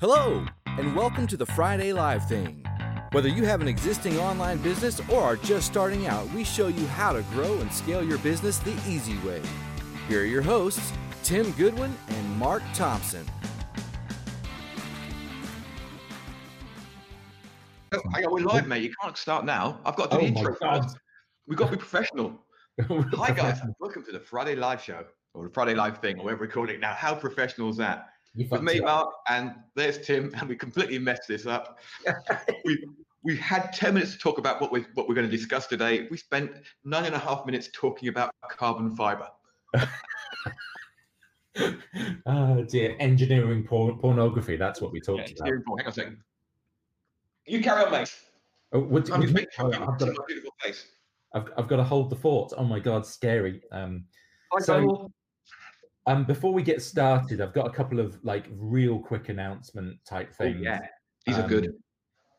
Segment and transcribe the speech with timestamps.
[0.00, 2.64] Hello, and welcome to the Friday Live Thing.
[3.12, 6.86] Whether you have an existing online business or are just starting out, we show you
[6.86, 9.42] how to grow and scale your business the easy way.
[10.08, 13.26] Here are your hosts, Tim Goodwin and Mark Thompson.
[17.92, 18.82] Oh, hang on, we're live, mate.
[18.82, 19.80] You can't start now.
[19.84, 20.84] I've got to do Oh the my intro God.
[20.84, 20.96] first.
[21.46, 22.42] We've got to be professional.
[22.88, 23.60] Hi, guys.
[23.80, 25.04] Welcome to the Friday Live Show,
[25.34, 26.94] or the Friday Live thing, or whatever we're calling it now.
[26.94, 28.06] How professional is that?
[28.34, 28.84] You With me, up.
[28.84, 31.78] Mark, and there's Tim, and we completely messed this up.
[32.64, 32.84] we
[33.22, 36.06] we had 10 minutes to talk about what we what we're going to discuss today.
[36.10, 36.52] We spent
[36.84, 39.28] nine and a half minutes talking about carbon fiber.
[42.26, 44.56] oh dear, engineering por- pornography.
[44.56, 45.52] That's what we talked it's about.
[45.52, 46.18] Hang on a second.
[47.46, 48.14] You carry on, mate.
[48.72, 50.86] Oh, what, I'm what- just oh, I've, got, my beautiful face.
[51.34, 52.52] I've, I've got to hold the fort.
[52.56, 53.60] Oh my god, scary.
[53.72, 54.04] Um,
[54.60, 55.10] So-.
[56.06, 60.32] Um, before we get started, I've got a couple of like real quick announcement type
[60.34, 60.50] things.
[60.50, 60.64] Oh, things.
[60.64, 60.86] yeah,
[61.26, 61.74] these are Um, good.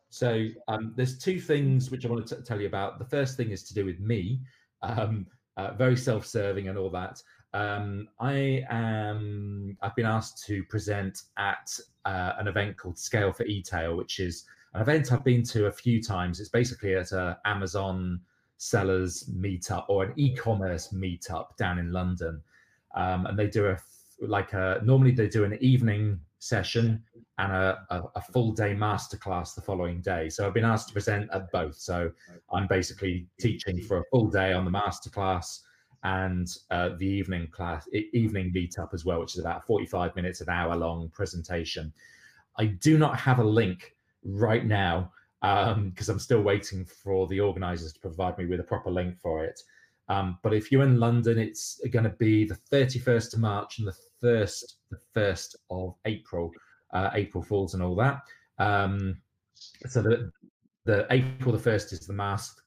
[0.10, 3.00] So um, there's two things which I want to t- tell you about.
[3.00, 4.42] The first thing is to do with me,
[4.82, 7.22] um, uh, very self-serving and all that.
[7.54, 9.78] Um, I am.
[9.82, 14.46] I've been asked to present at uh, an event called Scale for E-tail, which is
[14.74, 16.40] an event I've been to a few times.
[16.40, 18.22] It's basically at a Amazon
[18.58, 22.42] sellers meetup or an e-commerce meetup down in London,
[22.96, 23.78] um, and they do a
[24.22, 27.04] like a normally they do an evening session
[27.38, 30.30] and a, a, a full day masterclass the following day.
[30.30, 31.76] So I've been asked to present at both.
[31.76, 32.12] So
[32.52, 35.62] I'm basically teaching for a full day on the masterclass
[36.04, 40.50] and uh, the evening class, evening meetup as well, which is about 45 minutes, an
[40.50, 41.94] hour long presentation.
[42.58, 47.94] I do not have a link right now because I'm still waiting for the organizers
[47.94, 49.62] to provide me with a proper link for it.
[50.10, 53.88] Um, but if you're in London, it's going to be the 31st of March and
[53.88, 56.52] the first, the first of April
[56.94, 58.22] uh, April Fools and all that.
[58.60, 59.18] Um,
[59.88, 60.32] so the
[60.86, 62.62] the April the first is the mask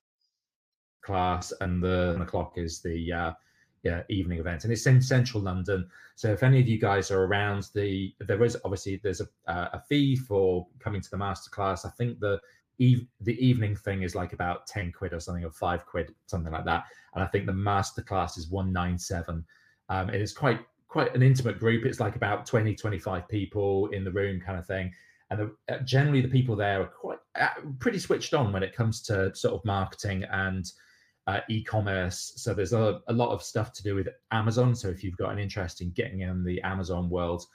[1.03, 3.33] class, and the one o'clock is the uh,
[3.83, 5.89] yeah evening event, and it's in central London.
[6.17, 9.71] So if any of you guys are around, the there is obviously there's a uh,
[9.75, 11.85] a fee for coming to the master class.
[11.85, 12.41] I think the
[12.79, 16.65] the evening thing is like about 10 quid or something or five quid something like
[16.65, 16.85] that.
[17.15, 19.45] And i think the master class is 197
[19.89, 21.85] um, and it's quite quite an intimate group.
[21.85, 24.93] It's like about 20 25 people in the room kind of thing.
[25.31, 27.49] And the, uh, generally the people there are quite uh,
[27.81, 30.71] pretty switched on when it comes to sort of marketing and
[31.27, 32.35] uh, e-commerce.
[32.37, 34.75] So there's a, a lot of stuff to do with amazon.
[34.75, 37.47] So if you've got an interest in getting in the amazon world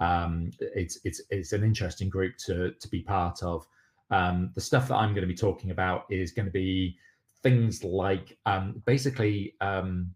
[0.00, 3.66] um, it's it's it's an interesting group to to be part of
[4.10, 6.96] um, the stuff that i'm going to be talking about is going to be
[7.42, 10.10] things like um, basically um,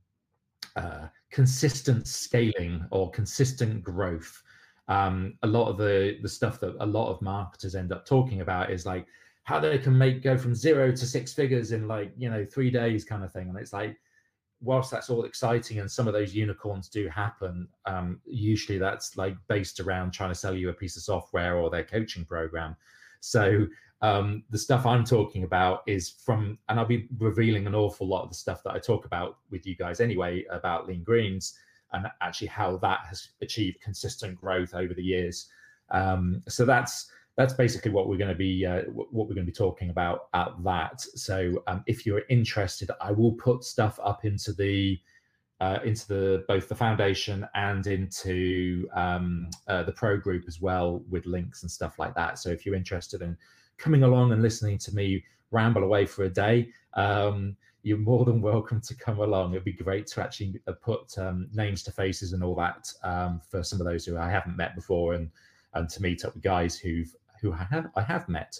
[0.76, 4.42] uh, consistent scaling or consistent growth.
[4.88, 8.40] Um, a lot of the the stuff that a lot of marketers end up talking
[8.40, 9.06] about is like
[9.44, 12.70] how they can make go from zero to six figures in like you know three
[12.70, 13.48] days kind of thing.
[13.48, 13.96] And it's like
[14.60, 19.36] whilst that's all exciting and some of those unicorns do happen, um, usually that's like
[19.48, 22.76] based around trying to sell you a piece of software or their coaching program.
[23.20, 23.66] So
[24.02, 28.22] um, the stuff I'm talking about is from, and I'll be revealing an awful lot
[28.22, 31.54] of the stuff that I talk about with you guys anyway about lean greens
[31.92, 35.48] and actually how that has achieved consistent growth over the years.
[35.90, 39.52] Um, so that's that's basically what we're going to be uh, what we're going to
[39.52, 41.00] be talking about at that.
[41.00, 45.00] So um, if you're interested, I will put stuff up into the
[45.60, 51.02] uh, into the both the foundation and into um, uh, the pro group as well
[51.10, 52.38] with links and stuff like that.
[52.38, 53.36] So if you're interested in
[53.76, 58.42] coming along and listening to me ramble away for a day, um, you're more than
[58.42, 59.52] welcome to come along.
[59.52, 63.40] It'd be great to actually uh, put um, names to faces and all that um,
[63.48, 65.30] for some of those who I haven't met before, and
[65.74, 68.58] and to meet up with guys who've who I have I have met.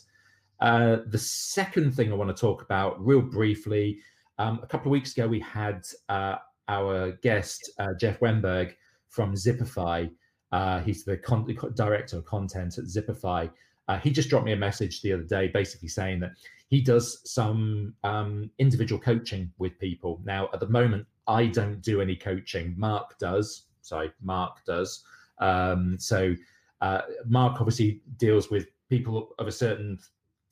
[0.61, 4.01] Uh, the second thing I want to talk about, real briefly,
[4.39, 6.37] um, a couple of weeks ago we had uh,
[6.71, 8.75] our guest uh, Jeff Wenberg
[9.09, 10.11] from Zipify.
[10.53, 13.51] Uh, he's the con- director of content at Zipify.
[13.89, 16.31] Uh, he just dropped me a message the other day, basically saying that
[16.69, 20.21] he does some um, individual coaching with people.
[20.25, 22.75] Now, at the moment, I don't do any coaching.
[22.79, 23.65] Mark does.
[23.83, 25.03] Sorry, Mark does.
[25.39, 26.35] Um, so,
[26.81, 29.99] uh, Mark obviously deals with people of a certain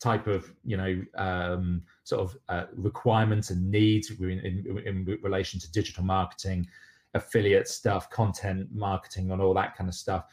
[0.00, 5.60] type of, you know, um, sort of uh, requirements and needs in, in, in relation
[5.60, 6.66] to digital marketing,
[7.12, 10.24] affiliate stuff, content marketing, and all that kind of stuff.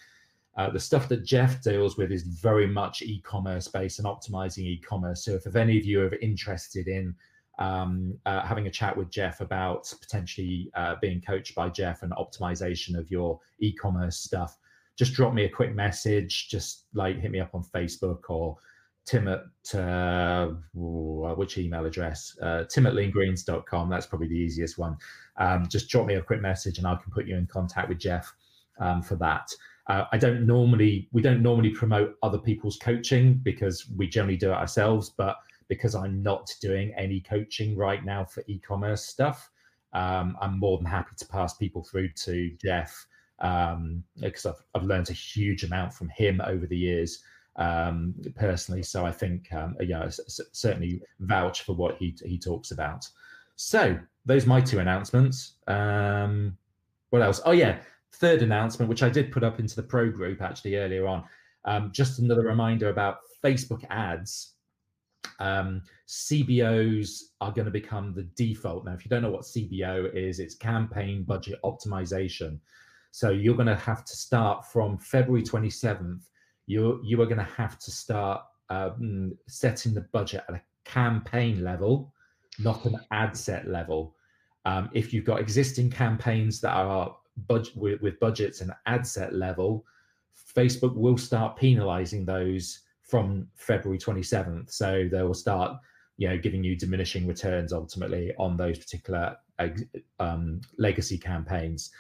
[0.56, 5.26] Uh, the stuff that Jeff deals with is very much e-commerce based and optimizing e-commerce.
[5.26, 7.14] So if, if any of you are interested in
[7.60, 12.14] um, uh, having a chat with Jeff about potentially uh, being coached by Jeff and
[12.14, 14.58] optimization of your e-commerce stuff,
[14.96, 16.48] just drop me a quick message.
[16.48, 18.56] Just like hit me up on Facebook or
[19.06, 22.36] Tim at uh, which email address?
[22.42, 23.90] Uh, Tim at leangreens.com.
[23.90, 24.98] That's probably the easiest one.
[25.38, 28.00] Um, just drop me a quick message and I can put you in contact with
[28.00, 28.34] Jeff
[28.80, 29.50] um, for that.
[29.88, 34.50] Uh, I don't normally, we don't normally promote other people's coaching because we generally do
[34.52, 35.12] it ourselves.
[35.16, 35.38] But
[35.68, 39.52] because I'm not doing any coaching right now for e-commerce stuff,
[39.94, 43.06] um, I'm more than happy to pass people through to Jeff
[43.40, 47.20] um, because I've, I've learned a huge amount from him over the years
[47.58, 48.84] um, personally.
[48.84, 53.08] So I think, um, yeah, certainly vouch for what he he talks about.
[53.56, 55.54] So those my two announcements.
[55.68, 56.58] Um,
[57.10, 57.42] what else?
[57.46, 57.80] Oh yeah,
[58.14, 61.24] third announcement, which I did put up into the pro group actually earlier on.
[61.64, 64.54] Um, just another reminder about Facebook ads.
[65.40, 68.94] Um, CBOs are going to become the default now.
[68.94, 72.60] If you don't know what CBO is, it's campaign budget optimization.
[73.12, 76.22] So you're going to have to start from February 27th
[76.68, 81.64] you you are going to have to start um, setting the budget at a campaign
[81.64, 82.14] level,
[82.60, 84.16] not an ad set level.
[84.66, 87.16] Um, if you've got existing campaigns that are
[87.48, 89.86] budget with, with budgets and ad set level,
[90.56, 94.72] Facebook will start penalizing those from February 27th.
[94.72, 95.78] So they will start,
[96.18, 99.38] you know, giving you diminishing returns ultimately on those particular
[100.20, 101.92] um, legacy campaigns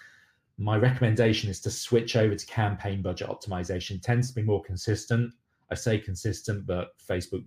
[0.57, 3.95] my recommendation is to switch over to campaign budget optimization.
[3.95, 5.33] It tends to be more consistent.
[5.71, 7.43] I say consistent, but Facebook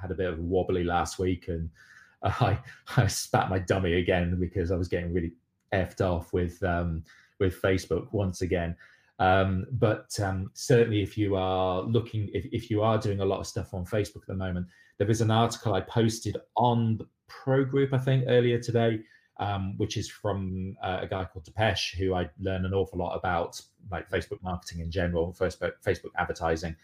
[0.00, 1.70] had a bit of a wobbly last week, and
[2.22, 2.58] I
[2.96, 5.32] I spat my dummy again because I was getting really
[5.72, 7.04] effed off with um,
[7.40, 8.76] with Facebook once again.
[9.18, 13.40] Um, but um, certainly, if you are looking, if, if you are doing a lot
[13.40, 14.66] of stuff on Facebook at the moment,
[14.98, 19.00] there is an article I posted on the pro group, I think, earlier today,
[19.38, 23.16] um, which is from uh, a guy called Depesh, who I learn an awful lot
[23.16, 26.76] about, like Facebook marketing in general, Facebook Facebook advertising,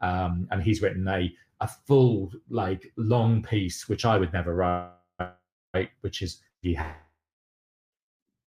[0.00, 5.90] um, and he's written a a full like long piece, which I would never write,
[6.00, 6.42] which is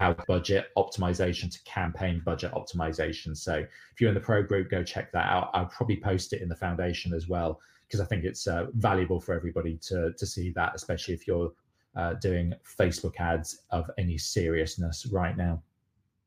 [0.01, 3.37] how budget optimization to campaign budget optimization.
[3.37, 5.51] So if you're in the pro group, go check that out.
[5.55, 9.21] I'll probably post it in the foundation as well because I think it's uh, valuable
[9.21, 11.53] for everybody to to see that, especially if you're
[11.97, 15.63] uh, doing Facebook ads of any seriousness right now.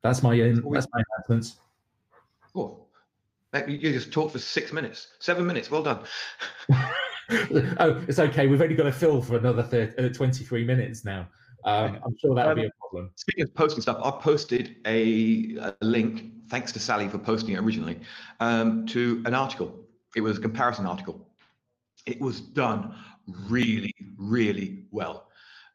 [0.04, 1.60] That's my um, that's my announcements.
[2.56, 2.88] Oh,
[3.68, 5.72] you just talked for six minutes, seven minutes.
[5.72, 6.04] Well done.
[7.30, 8.48] oh, it's okay.
[8.48, 11.28] We've only got to fill for another 30, uh, 23 minutes now.
[11.66, 13.12] Um, I'm sure that'll um, be a problem.
[13.16, 17.60] Speaking of posting stuff, I posted a, a, link, thanks to Sally for posting it
[17.60, 18.00] originally,
[18.40, 19.76] um, to an article.
[20.16, 21.28] It was a comparison article.
[22.06, 22.96] It was done
[23.50, 25.27] really, really well.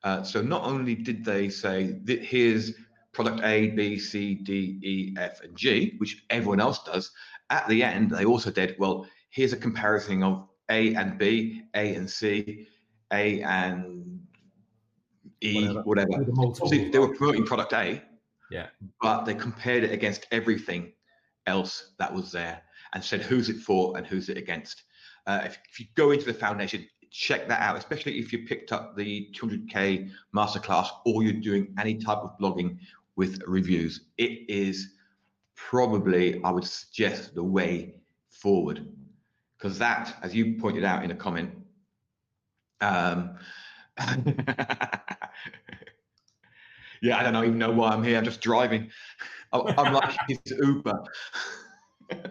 [0.04, 2.72] Uh, so not only did they say that here's
[3.12, 7.10] product A, B, C, D, E, F, and G, which everyone else does,
[7.50, 11.94] at the end they also did, well, here's a comparison of A and B, A
[11.94, 12.66] and C,
[13.12, 14.20] A and
[15.40, 16.10] E, whatever.
[16.10, 16.66] whatever.
[16.66, 18.02] See, they were promoting product A,
[18.50, 18.66] yeah,
[19.00, 20.92] but they compared it against everything
[21.46, 22.62] else that was there
[22.94, 24.82] and said who's it for and who's it against.
[25.26, 28.72] Uh, if, if, you go into the foundation, check that out, especially if you picked
[28.72, 32.78] up the 200k masterclass or you're doing any type of blogging
[33.16, 34.06] with reviews.
[34.16, 34.94] It is
[35.54, 37.94] probably, I would suggest, the way
[38.30, 38.86] forward
[39.62, 41.50] because that, as you pointed out in a comment,
[42.80, 43.36] um,
[47.00, 48.18] yeah, I don't even know why I'm here.
[48.18, 48.90] I'm just driving.
[49.52, 51.04] I'm like his Uber.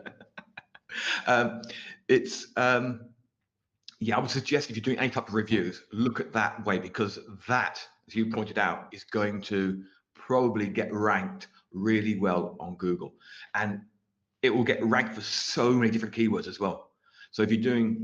[1.27, 1.62] um,
[2.10, 3.11] it's um,
[4.01, 6.79] yeah, I would suggest if you're doing any type of reviews, look at that way
[6.79, 9.84] because that, as you pointed out, is going to
[10.15, 13.13] probably get ranked really well on Google.
[13.53, 13.81] And
[14.41, 16.89] it will get ranked for so many different keywords as well.
[17.29, 18.03] So if you're doing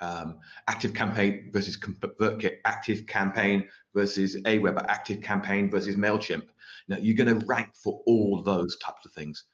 [0.00, 6.46] um, active campaign versus ConvertKit, active campaign versus Aweber, active campaign versus MailChimp,
[6.88, 9.44] now you're going to rank for all those types of things.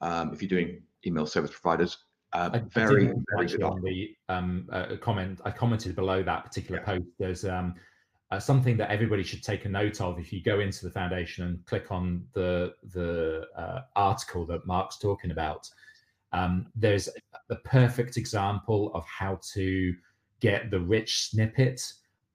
[0.00, 1.98] Um, if you're doing email service providers,
[2.32, 3.62] uh, very, very good.
[3.62, 6.86] On the um, uh, comment, I commented below that particular yeah.
[6.86, 7.06] post.
[7.18, 7.74] There's um,
[8.30, 10.18] uh, something that everybody should take a note of.
[10.18, 14.98] If you go into the foundation and click on the the uh, article that Mark's
[14.98, 15.68] talking about,
[16.32, 17.08] um, there's
[17.50, 19.94] a perfect example of how to
[20.40, 21.82] get the rich snippet,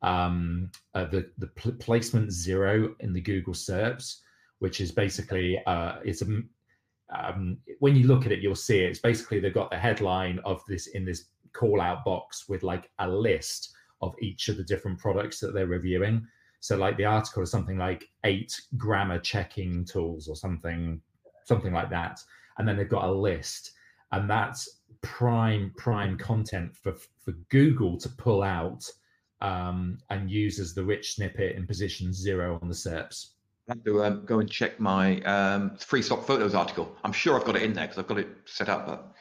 [0.04, 4.18] um, uh, the the pl- placement zero in the Google SERPs,
[4.60, 6.42] which is basically uh, it's a
[7.16, 8.90] um, when you look at it, you'll see it.
[8.90, 12.90] it's basically they've got the headline of this in this call out box with like
[13.00, 13.72] a list
[14.02, 16.26] of each of the different products that they're reviewing.
[16.60, 21.02] So like the article is something like eight grammar checking tools or something,
[21.46, 22.20] something like that.
[22.58, 23.72] and then they've got a list,
[24.12, 28.84] and that's prime prime content for for Google to pull out
[29.42, 33.28] um, and use as the rich snippet in position zero on the SERPs.
[33.70, 36.96] I have to um, go and check my um, free stock photos article.
[37.04, 39.12] I'm sure I've got it in there because I've got it set up, but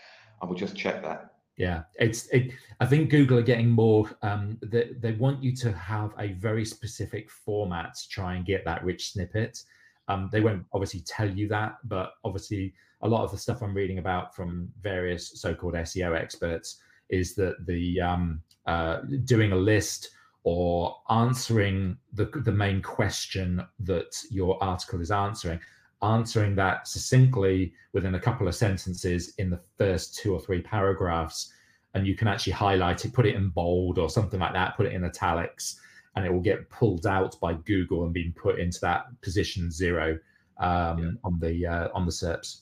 [0.40, 1.32] I will just check that.
[1.56, 2.28] Yeah, it's.
[2.28, 4.08] It, I think Google are getting more.
[4.22, 8.64] Um, they they want you to have a very specific format to try and get
[8.66, 9.62] that rich snippet.
[10.08, 13.74] Um, they won't obviously tell you that, but obviously a lot of the stuff I'm
[13.74, 20.10] reading about from various so-called SEO experts is that the um, uh, doing a list
[20.46, 25.58] or answering the, the main question that your article is answering,
[26.02, 31.52] answering that succinctly within a couple of sentences in the first two or three paragraphs.
[31.94, 34.86] And you can actually highlight it, put it in bold or something like that, put
[34.86, 35.80] it in italics,
[36.14, 40.16] and it will get pulled out by Google and being put into that position zero
[40.58, 41.10] um, yeah.
[41.24, 42.60] on the uh, on the SERPs.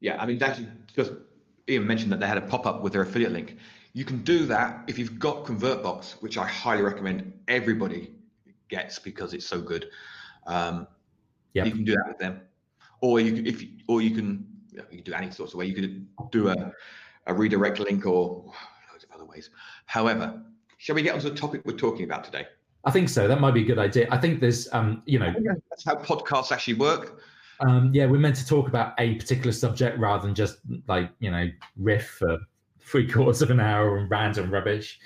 [0.00, 0.60] Yeah, I mean that's
[0.94, 1.12] just
[1.70, 3.56] Ian mentioned that they had a pop up with their affiliate link.
[3.96, 8.12] You can do that if you've got ConvertBox, which I highly recommend everybody
[8.68, 9.88] gets because it's so good.
[10.46, 10.86] Um,
[11.54, 12.42] yeah, you can do that with them,
[13.00, 15.54] or you can, if you, or you can you, know, you can do any sorts
[15.54, 15.64] of way.
[15.64, 16.72] You could do a,
[17.26, 18.44] a redirect link or
[18.92, 19.48] loads of other ways.
[19.86, 20.42] However,
[20.76, 22.46] shall we get onto the topic we're talking about today?
[22.84, 23.26] I think so.
[23.26, 24.08] That might be a good idea.
[24.10, 25.32] I think there's, um, you know,
[25.70, 27.22] that's how podcasts actually work.
[27.60, 31.30] Um, yeah, we're meant to talk about a particular subject rather than just like you
[31.30, 31.48] know
[31.78, 32.36] riff for
[32.86, 34.98] three quarters of an hour and random rubbish.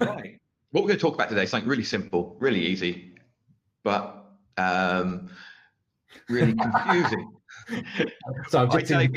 [0.00, 0.38] right.
[0.70, 3.14] What we're going to talk about today is something really simple, really easy,
[3.84, 4.24] but
[4.56, 5.28] um,
[6.28, 7.30] really confusing.
[8.48, 9.12] so I'm just seen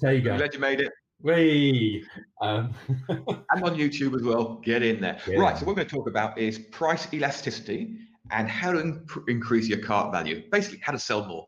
[0.00, 0.36] Tega.
[0.36, 0.92] Glad you made it.
[1.22, 2.04] We
[2.42, 2.74] um.
[3.08, 4.56] and on YouTube as well.
[4.64, 5.18] Get in there.
[5.26, 5.38] Yeah.
[5.38, 5.56] Right.
[5.56, 7.96] So what we're going to talk about is price elasticity
[8.30, 10.42] and how to imp- increase your cart value.
[10.50, 11.46] Basically, how to sell more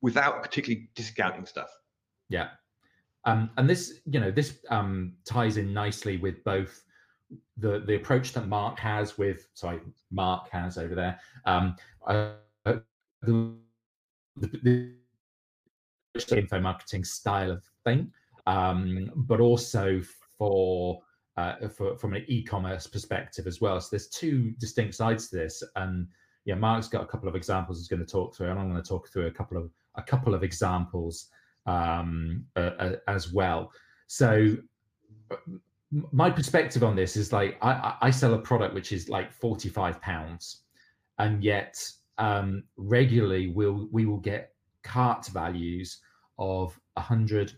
[0.00, 1.70] without particularly discounting stuff.
[2.28, 2.48] Yeah.
[3.24, 6.82] Um, and this, you know, this um, ties in nicely with both
[7.58, 12.32] the the approach that Mark has with, sorry, Mark has over there, um, uh,
[13.22, 13.54] the,
[14.36, 14.94] the,
[16.14, 18.10] the info marketing style of thing,
[18.46, 20.00] um, but also
[20.38, 21.02] for
[21.36, 23.80] uh, for, from an e-commerce perspective as well.
[23.80, 26.06] So there's two distinct sides to this, and
[26.44, 28.82] yeah, Mark's got a couple of examples he's going to talk through, and I'm going
[28.82, 31.28] to talk through a couple of a couple of examples
[31.68, 33.70] um, uh, uh, as well.
[34.06, 34.56] So
[35.90, 40.00] my perspective on this is like I, I sell a product which is like 45
[40.00, 40.62] pounds
[41.18, 41.80] and yet
[42.16, 46.00] um, regularly we'll we will get cart values
[46.38, 47.52] of 100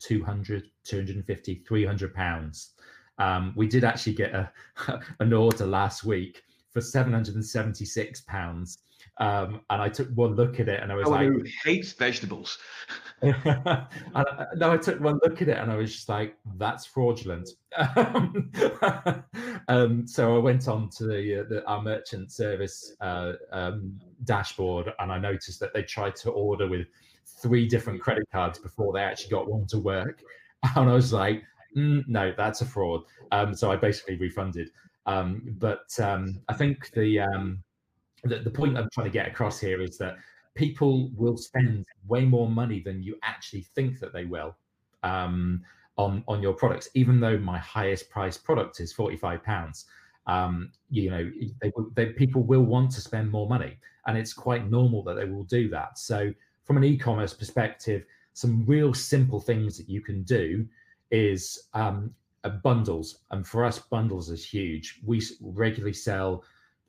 [0.00, 2.72] 200 250 300 pounds
[3.18, 4.50] um, we did actually get a,
[5.20, 8.78] an order last week for 776 pounds
[9.18, 11.92] um, and I took one look at it and I was oh, like, who hates
[11.92, 12.58] vegetables?
[13.22, 13.34] and,
[14.56, 17.48] no, I took one look at it and I was just like, that's fraudulent.
[19.68, 24.92] um, so I went on to the, uh, the our merchant service uh, um, dashboard
[24.98, 26.86] and I noticed that they tried to order with
[27.40, 30.22] three different credit cards before they actually got one to work.
[30.74, 31.44] And I was like,
[31.76, 33.02] mm, no, that's a fraud.
[33.30, 34.70] Um, so I basically refunded.
[35.04, 37.20] Um, but um, I think the
[38.24, 40.16] the, the point I'm trying to get across here is that
[40.54, 44.56] people will spend way more money than you actually think that they will
[45.02, 45.62] um,
[45.96, 46.88] on on your products.
[46.94, 49.86] Even though my highest price product is forty five pounds,
[50.26, 51.30] um, you know,
[51.60, 55.24] they, they, people will want to spend more money, and it's quite normal that they
[55.24, 55.98] will do that.
[55.98, 56.32] So,
[56.64, 60.66] from an e-commerce perspective, some real simple things that you can do
[61.10, 62.12] is um,
[62.44, 65.00] uh, bundles, and for us, bundles is huge.
[65.04, 66.42] We regularly sell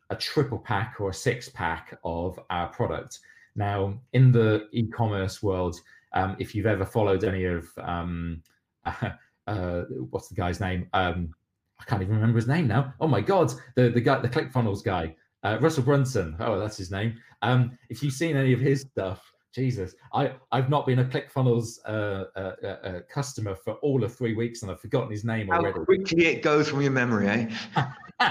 [0.10, 3.20] a triple pack or a six pack of our product.
[3.56, 5.80] Now, in the e-commerce world,
[6.14, 8.42] um, if you've ever followed any of um,
[8.86, 9.10] uh,
[9.48, 10.88] uh, what's the guy's name?
[10.94, 11.34] Um,
[11.80, 12.94] I can't even remember his name now.
[13.00, 16.36] Oh my god, the the guy, the ClickFunnels guy, uh, Russell Brunson.
[16.40, 17.20] Oh, that's his name.
[17.42, 21.80] Um, if you've seen any of his stuff, Jesus, I I've not been a ClickFunnels
[21.86, 25.48] uh, uh, uh, uh, customer for all of three weeks, and I've forgotten his name
[25.48, 25.80] How already.
[25.80, 27.86] How quickly it goes from your memory, eh?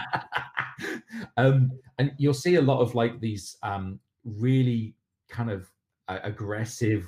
[1.37, 4.95] um, and you'll see a lot of like these um, really
[5.29, 5.71] kind of
[6.09, 7.05] uh, aggressive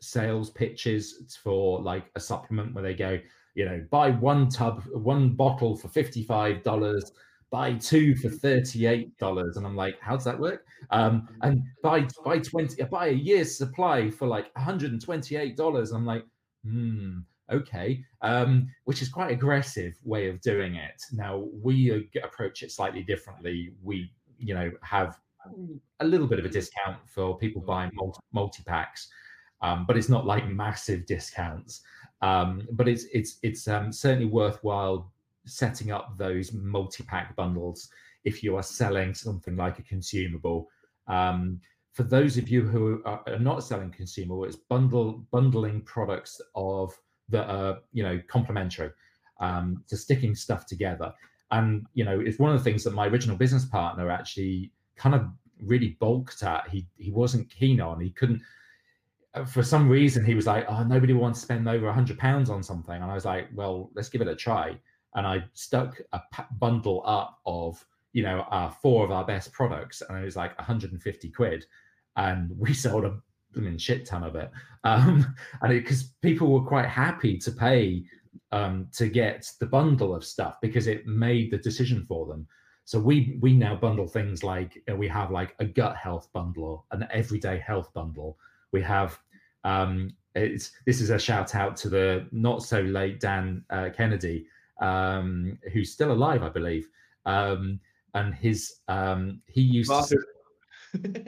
[0.00, 3.18] sales pitches for like a supplement where they go,
[3.54, 7.10] you know, buy one tub, one bottle for $55,
[7.50, 9.56] buy two for $38.
[9.56, 10.66] And I'm like, how does that work?
[10.90, 15.94] Um, and buy, buy 20, buy a year's supply for like $128.
[15.94, 16.24] I'm like,
[16.64, 17.18] hmm,
[17.50, 21.02] okay, um, which is quite aggressive way of doing it.
[21.12, 23.72] Now we approach it slightly differently.
[23.82, 25.18] We, you know, have
[26.00, 29.08] a little bit of a discount for people buying multi, multi packs.
[29.64, 31.80] um, but it's not like massive discounts.
[32.20, 35.12] Um, but it's it's it's um, certainly worthwhile
[35.46, 37.88] setting up those multi-pack bundles
[38.24, 40.68] if you are selling something like a consumable.
[41.06, 41.60] Um,
[41.92, 47.48] for those of you who are not selling consumable, it's bundle bundling products of that
[47.48, 48.90] are you know complementary
[49.40, 51.12] um, to sticking stuff together.
[51.50, 55.14] And you know, it's one of the things that my original business partner actually kind
[55.14, 55.26] of
[55.62, 56.68] really balked at.
[56.68, 58.00] He he wasn't keen on.
[58.00, 58.42] He couldn't.
[59.34, 62.18] Uh, for some reason, he was like, "Oh, nobody wants to spend over a hundred
[62.18, 64.78] pounds on something," and I was like, "Well, let's give it a try."
[65.16, 66.20] And I stuck a
[66.58, 70.56] bundle up of you know uh, four of our best products, and it was like
[70.58, 71.66] 150 quid,
[72.16, 73.16] and we sold a
[73.54, 74.50] blooming shit ton of it.
[74.84, 78.04] Um, and because people were quite happy to pay
[78.52, 82.46] um, to get the bundle of stuff because it made the decision for them.
[82.84, 86.84] So we we now bundle things like know, we have like a gut health bundle,
[86.90, 88.38] an everyday health bundle.
[88.72, 89.18] We have
[89.64, 94.46] um, it's this is a shout out to the not so late Dan uh, Kennedy,
[94.80, 96.88] um, who's still alive, I believe.
[97.24, 97.80] Um,
[98.14, 100.18] and his um, he used to,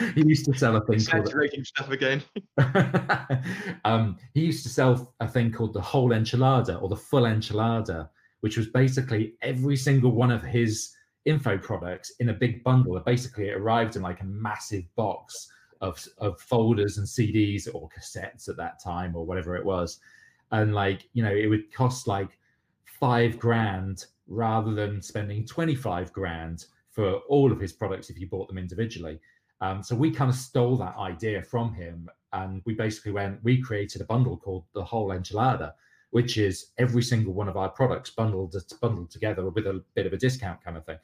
[0.14, 1.28] he used to sell a thing called
[1.66, 2.22] stuff again.
[3.84, 8.08] um, he used to sell a thing called the whole enchilada or the full enchilada,
[8.40, 12.98] which was basically every single one of his info products in a big bundle.
[13.00, 18.48] Basically, it arrived in like a massive box of of folders and CDs or cassettes
[18.48, 20.00] at that time or whatever it was,
[20.52, 22.38] and like you know, it would cost like
[22.84, 28.26] five grand rather than spending twenty five grand for all of his products if you
[28.26, 29.20] bought them individually.
[29.60, 33.42] Um, so we kind of stole that idea from him, and we basically went.
[33.42, 35.74] We created a bundle called the whole enchilada,
[36.10, 40.12] which is every single one of our products bundled bundled together with a bit of
[40.12, 40.98] a discount kind of thing.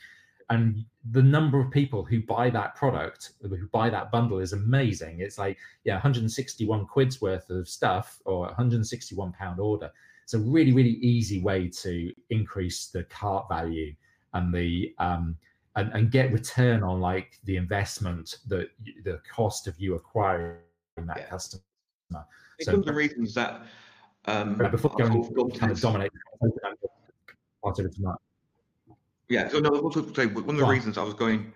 [0.48, 5.20] And the number of people who buy that product, who buy that bundle, is amazing.
[5.20, 9.90] It's like yeah, 161 quid's worth of stuff or 161 pound order.
[10.22, 13.94] It's a really really easy way to increase the cart value
[14.34, 15.36] and the um,
[15.76, 18.70] and, and get return on like the investment that
[19.04, 20.56] the cost of you acquiring
[20.96, 21.26] that yeah.
[21.26, 21.62] customer.
[22.58, 23.66] It's so, one of the reasons that
[24.24, 26.10] um, before going kind of dominate
[27.62, 28.16] part of it tonight.
[29.28, 31.52] Yeah, so no, also say one of the reasons I was going,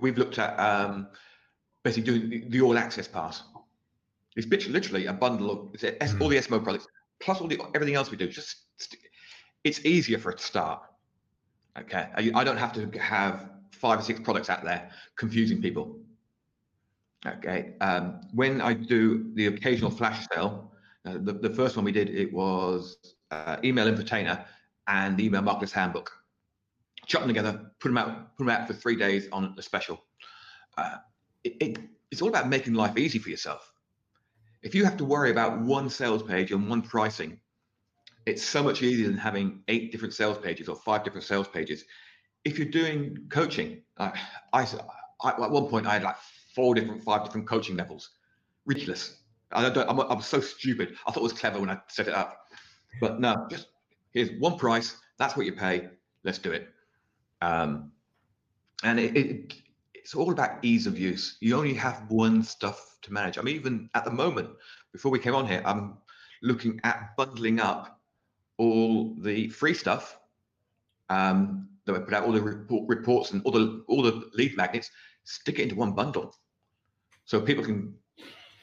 [0.00, 1.08] we've looked at um,
[1.84, 3.42] basically doing the all access pass.
[4.36, 6.20] It's literally a bundle of mm.
[6.20, 6.86] all the SMO products
[7.20, 8.28] plus all the everything else we do.
[8.28, 8.56] Just
[9.64, 10.82] it's easier for it to start.
[11.80, 15.98] Okay, I don't have to have five or six products out there confusing people.
[17.26, 20.72] Okay, um, when I do the occasional flash sale,
[21.04, 22.96] uh, the, the first one we did it was
[23.30, 24.44] uh, email infotainer
[24.86, 26.10] and the email marketer's handbook.
[27.06, 30.02] Chop them together, put them out, put them out for three days on a special.
[30.76, 30.96] Uh,
[31.44, 31.78] it, it,
[32.10, 33.72] it's all about making life easy for yourself.
[34.62, 37.40] If you have to worry about one sales page and one pricing,
[38.28, 41.84] it's so much easier than having eight different sales pages or five different sales pages.
[42.44, 44.12] If you're doing coaching, I,
[44.52, 46.16] I, at one point I had like
[46.54, 48.10] four different, five different coaching levels.
[48.66, 49.16] Ridiculous.
[49.52, 50.96] I don't, I'm, I'm so stupid.
[51.06, 52.48] I thought it was clever when I set it up,
[53.00, 53.68] but no, just
[54.12, 54.96] here's one price.
[55.18, 55.88] That's what you pay.
[56.22, 56.68] Let's do it.
[57.40, 57.92] Um,
[58.84, 59.54] and it, it,
[59.94, 61.38] it's all about ease of use.
[61.40, 63.38] You only have one stuff to manage.
[63.38, 64.50] I mean, even at the moment,
[64.92, 65.96] before we came on here, I'm
[66.42, 67.97] looking at bundling up
[68.58, 70.18] all the free stuff
[71.08, 74.56] um, that we put out, all the report, reports and all the all the lead
[74.56, 74.90] magnets,
[75.24, 76.34] stick it into one bundle,
[77.24, 77.94] so people can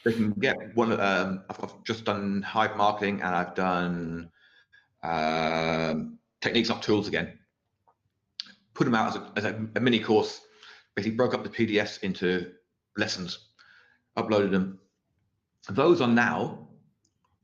[0.04, 0.92] they can get one.
[1.00, 4.30] Um, I've, I've just done Hive marketing and I've done
[5.02, 7.40] um, techniques, not tools again.
[8.76, 10.42] Put them out as a, as a, a mini course.
[10.96, 12.52] Basically, broke up the PDFs into
[12.98, 13.50] lessons,
[14.18, 14.80] uploaded them.
[15.70, 16.68] Those are now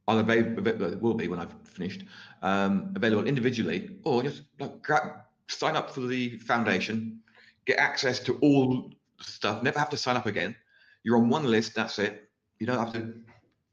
[0.08, 0.98] are available.
[1.00, 2.04] Will be when I've finished
[2.42, 5.04] um, available individually, or just like, grab,
[5.48, 7.20] sign up for the foundation,
[7.66, 10.56] get access to all stuff, never have to sign up again.
[11.04, 12.30] You're on one list, that's it.
[12.60, 13.14] You don't have to,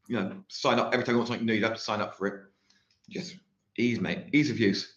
[0.06, 1.54] you know, sign up every time you want something new.
[1.54, 2.44] You don't have to sign up for it.
[3.10, 3.36] Just
[3.76, 4.26] ease, mate.
[4.32, 4.94] Ease of use.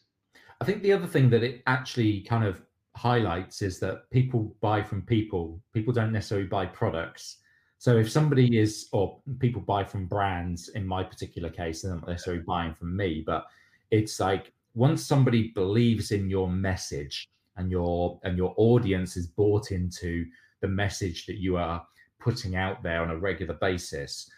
[0.61, 2.61] I think the other thing that it actually kind of
[2.95, 5.61] highlights is that people buy from people.
[5.73, 7.37] People don't necessarily buy products.
[7.81, 12.07] So if somebody is, or people buy from brands, in my particular case, they're not
[12.07, 13.47] necessarily buying from me, but
[13.89, 19.71] it's like once somebody believes in your message and your and your audience is bought
[19.71, 20.25] into
[20.61, 21.83] the message that you are
[22.19, 24.29] putting out there on a regular basis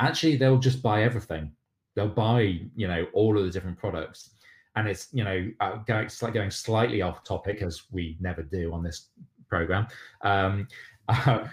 [0.00, 1.52] actually they'll just buy everything.
[1.94, 4.30] They'll buy you know all of the different products.
[4.76, 8.82] And it's you know uh, going, going slightly off topic as we never do on
[8.82, 9.08] this
[9.48, 9.86] program.
[10.22, 10.66] Um,
[11.08, 11.44] uh,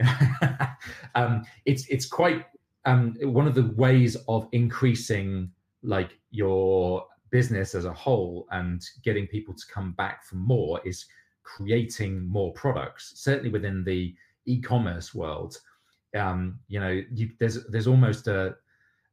[1.14, 2.46] um, it's it's quite
[2.84, 5.50] um, one of the ways of increasing
[5.82, 11.06] like your business as a whole and getting people to come back for more is
[11.42, 13.12] creating more products.
[13.16, 14.14] Certainly within the
[14.46, 15.58] e-commerce world,
[16.16, 18.56] um, you know, you, there's there's almost a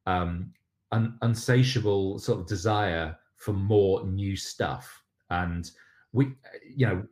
[0.06, 0.52] um,
[0.92, 5.70] un, unsatiable sort of desire for more new stuff, and
[6.12, 6.32] we,
[6.74, 7.02] you know,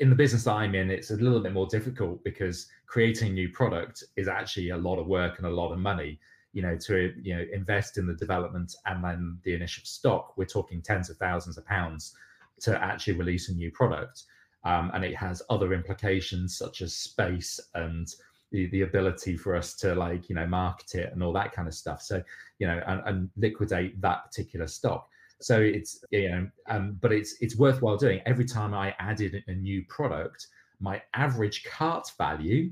[0.00, 4.02] in the business I'm in, it's a little bit more difficult because creating new product
[4.16, 6.18] is actually a lot of work and a lot of money.
[6.52, 10.46] You know, to you know invest in the development and then the initial stock, we're
[10.46, 12.16] talking tens of thousands of pounds
[12.62, 14.24] to actually release a new product.
[14.64, 18.12] Um, and it has other implications such as space and
[18.50, 21.68] the, the ability for us to like you know market it and all that kind
[21.68, 22.22] of stuff so
[22.58, 25.08] you know and, and liquidate that particular stock
[25.40, 28.20] so it's you know um, but it's it's worthwhile doing.
[28.26, 30.46] Every time i added a new product
[30.80, 32.70] my average cart value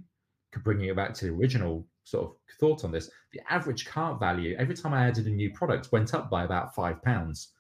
[0.65, 4.57] bringing it back to the original sort of thought on this the average cart value
[4.59, 7.53] every time i added a new product went up by about five pounds.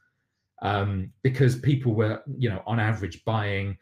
[0.61, 3.79] Um, because people were you know on average buying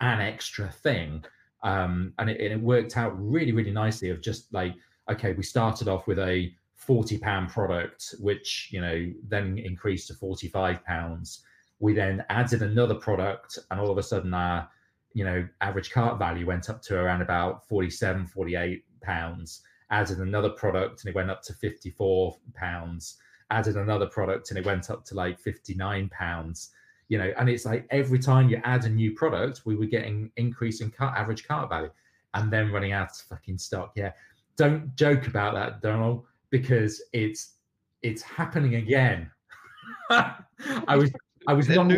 [0.00, 1.24] an extra thing.
[1.62, 4.74] Um, and it, it worked out really really nicely of just like
[5.10, 6.52] okay we started off with a
[6.86, 11.42] 40 pound product which you know then increased to 45 pounds.
[11.78, 14.68] We then added another product and all of a sudden our
[15.12, 19.62] you know average cart value went up to around about 47 48 pounds.
[19.90, 23.16] Added another product and it went up to 54 pounds.
[23.50, 26.70] Added another product and it went up to like 59 pounds.
[27.08, 30.30] You know, and it's like every time you add a new product, we were getting
[30.36, 31.90] increasing car average cart value,
[32.34, 33.92] and then running out of fucking stock.
[33.94, 34.10] Yeah,
[34.56, 37.54] don't joke about that, Donald, because it's
[38.02, 39.30] it's happening again.
[40.10, 41.10] I was
[41.48, 41.90] I was not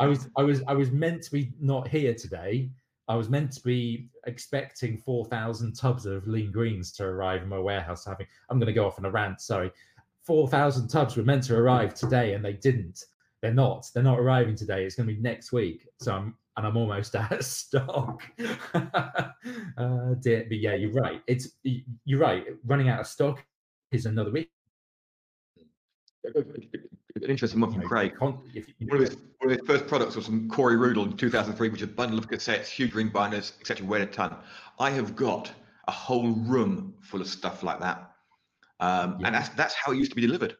[0.00, 2.70] I was I was I was meant to be not here today.
[3.06, 7.48] I was meant to be expecting four thousand tubs of lean greens to arrive in
[7.48, 8.04] my warehouse.
[8.04, 9.40] Having I'm going to go off on a rant.
[9.40, 9.70] Sorry,
[10.22, 13.04] four thousand tubs were meant to arrive today, and they didn't.
[13.42, 13.86] They're not.
[13.92, 14.84] They're not arriving today.
[14.84, 15.86] It's going to be next week.
[16.00, 18.22] So I'm and I'm almost out of stock.
[18.74, 21.22] uh, dear, but yeah, you're right.
[21.26, 22.44] It's you're right.
[22.64, 23.44] Running out of stock
[23.92, 24.50] is another week.
[26.34, 28.14] An interesting one from Craig.
[28.18, 28.40] One
[28.90, 31.88] of, his, one of his first products was from Corey Rudl in 2003, which is
[31.88, 33.86] a bundle of cassettes, huge ring binders, etc.
[33.86, 34.34] Weighed a ton.
[34.78, 35.52] I have got
[35.86, 38.10] a whole room full of stuff like that,
[38.80, 39.26] um, yeah.
[39.26, 40.56] and that's that's how it used to be delivered.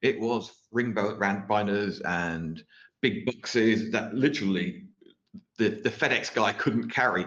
[0.00, 2.62] It was ring binders and
[3.02, 4.84] big boxes that literally
[5.58, 7.26] the, the FedEx guy couldn't carry.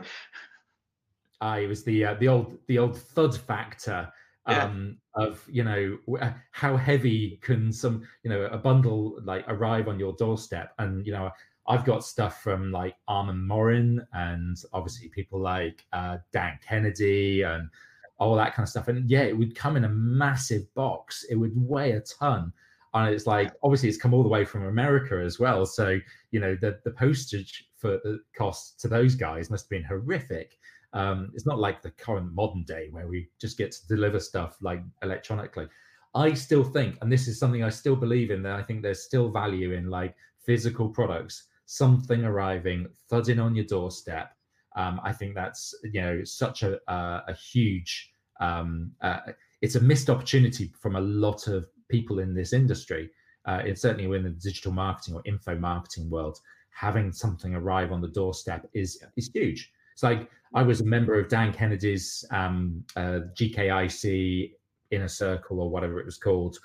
[1.42, 4.12] Ah, it was the uh, the old the old thud factor
[4.46, 5.24] um, yeah.
[5.24, 10.00] of you know uh, how heavy can some you know a bundle like arrive on
[10.00, 11.30] your doorstep and you know
[11.68, 17.70] I've got stuff from like Armand Morin and obviously people like uh, Dan Kennedy and
[18.18, 21.36] all that kind of stuff and yeah it would come in a massive box it
[21.36, 22.54] would weigh a ton
[22.96, 25.66] and it's like obviously it's come all the way from America as well.
[25.66, 26.00] So
[26.32, 30.58] you know the the postage for the costs to those guys must have been horrific.
[30.94, 34.58] Um, it's not like the current modern day where we just get to deliver stuff
[34.62, 35.68] like electronically.
[36.16, 39.04] I still think, and this is something I still believe in, that I think there's
[39.04, 44.32] still value in like physical products, something arriving, thudding on your doorstep.
[44.78, 49.20] Um, I think that's you know such a a, a huge um, uh,
[49.62, 53.10] it's a missed opportunity from a lot of people in this industry,
[53.46, 56.40] uh, it's certainly within the digital marketing or info marketing world,
[56.72, 59.72] having something arrive on the doorstep is is huge.
[59.94, 64.54] It's like I was a member of Dan Kennedy's um, uh, GKIC
[64.92, 66.58] inner circle or whatever it was called,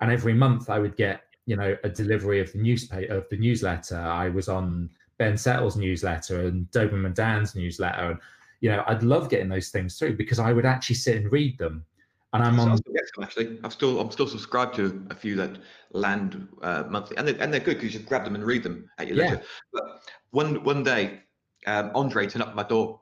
[0.00, 3.38] and every month I would get you know a delivery of the newspaper of the
[3.38, 3.98] newsletter.
[3.98, 8.18] I was on Ben Settle's newsletter and Doberman Dan's newsletter, and
[8.60, 11.58] you know I'd love getting those things through because I would actually sit and read
[11.58, 11.84] them
[12.34, 12.78] and I'm on.
[13.22, 15.58] actually, I'm still I'm still subscribed to a few that
[15.92, 18.64] land uh, monthly, and they're, and they're good because you just grab them and read
[18.64, 19.22] them at your yeah.
[19.24, 19.42] leisure.
[19.72, 21.20] But one one day,
[21.66, 23.00] um, Andre turned up at my door.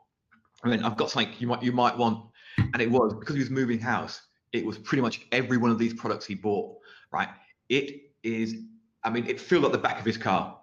[0.62, 2.26] I mean, I've got something you might you might want,
[2.58, 4.20] and it was because he was moving house.
[4.52, 6.76] It was pretty much every one of these products he bought.
[7.10, 7.28] Right?
[7.70, 8.56] It is.
[9.02, 10.58] I mean, it filled up the back of his car.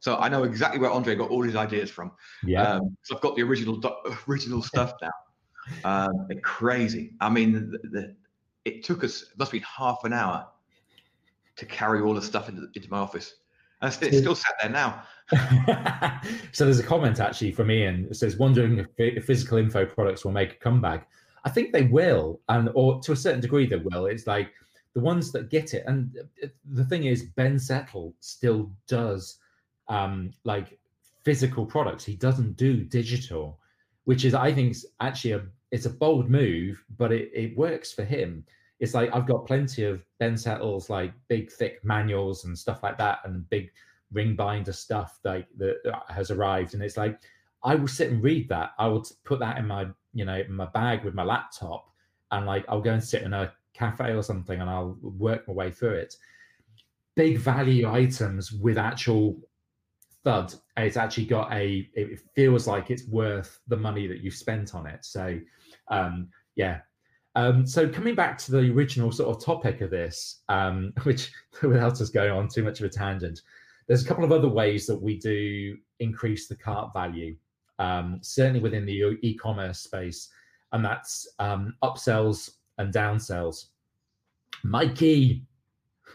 [0.00, 2.12] So I know exactly where Andre got all his ideas from.
[2.42, 2.62] Yeah.
[2.62, 3.80] Um, so I've got the original
[4.28, 5.10] original stuff now.
[5.84, 7.12] Um, crazy.
[7.20, 8.14] I mean, the, the,
[8.64, 10.46] it took us it must be half an hour
[11.56, 13.36] to carry all the stuff into, into my office.
[13.80, 15.02] And it's still sat there now.
[16.52, 18.06] so there's a comment actually from Ian.
[18.10, 21.08] It says, wondering if physical info products will make a comeback.
[21.44, 24.06] I think they will, and or to a certain degree they will.
[24.06, 24.52] It's like
[24.94, 26.16] the ones that get it, and
[26.70, 29.38] the thing is, Ben Settle still does
[29.88, 30.78] um, like
[31.24, 32.04] physical products.
[32.04, 33.58] He doesn't do digital
[34.04, 38.04] which is I think actually a it's a bold move, but it, it works for
[38.04, 38.44] him.
[38.78, 42.98] It's like I've got plenty of Ben Settles, like big thick manuals and stuff like
[42.98, 43.70] that, and big
[44.12, 47.18] ring binder stuff like that has arrived, and it's like
[47.64, 48.72] I will sit and read that.
[48.78, 51.90] I will put that in my you know my bag with my laptop,
[52.30, 55.54] and like I'll go and sit in a cafe or something, and I'll work my
[55.54, 56.16] way through it.
[57.16, 59.36] Big value items with actual
[60.24, 64.74] thud it's actually got a it feels like it's worth the money that you've spent
[64.74, 65.04] on it.
[65.04, 65.38] So
[65.88, 66.80] um yeah.
[67.36, 71.30] Um so coming back to the original sort of topic of this um which
[71.62, 72.48] without us going on?
[72.48, 73.42] Too much of a tangent.
[73.86, 77.36] There's a couple of other ways that we do increase the cart value
[77.78, 80.28] um certainly within the e-commerce space
[80.72, 83.66] and that's um upsells and downsells.
[84.64, 85.44] Mikey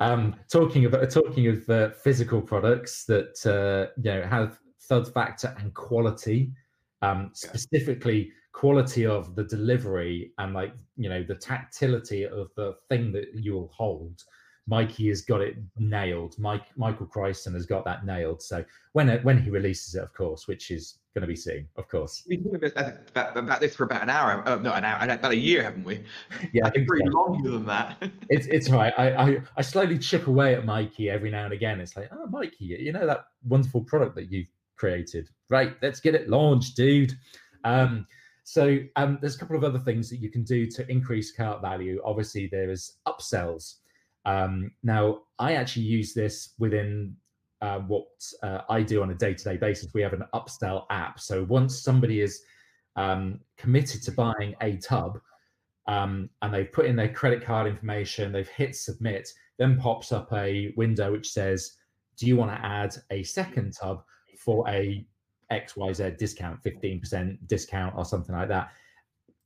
[0.00, 5.54] um, talking about talking of uh, physical products that uh, you know have thud factor
[5.58, 6.52] and quality,
[7.02, 13.12] um, specifically quality of the delivery and like you know the tactility of the thing
[13.12, 14.22] that you will hold
[14.66, 16.36] Mikey has got it nailed.
[16.38, 18.42] Mike Michael Christen has got that nailed.
[18.42, 21.88] So when when he releases it, of course, which is going to be seen, of
[21.88, 22.22] course.
[22.28, 25.36] We've been about, about, this for about an hour, uh, not an hour, about a
[25.36, 26.04] year, haven't we?
[26.52, 27.18] Yeah, I think pretty so.
[27.18, 27.96] longer than that.
[28.28, 28.92] it's it's right.
[28.98, 31.80] I, I I slowly chip away at Mikey every now and again.
[31.80, 35.30] It's like, oh, Mikey, you know that wonderful product that you've created.
[35.48, 37.14] Right, let's get it launched, dude.
[37.64, 38.06] Um,
[38.44, 41.62] so um, there's a couple of other things that you can do to increase cart
[41.62, 41.98] value.
[42.04, 43.76] Obviously, there is upsells.
[44.26, 47.16] Um, now, I actually use this within
[47.62, 48.06] uh, what
[48.42, 49.92] uh, I do on a day to day basis.
[49.94, 51.20] We have an upsell app.
[51.20, 52.42] So once somebody is
[52.96, 55.20] um, committed to buying a tub
[55.86, 60.32] um, and they've put in their credit card information, they've hit submit, then pops up
[60.32, 61.72] a window which says,
[62.16, 64.02] Do you want to add a second tub
[64.38, 65.06] for a
[65.52, 68.70] XYZ discount, 15% discount or something like that?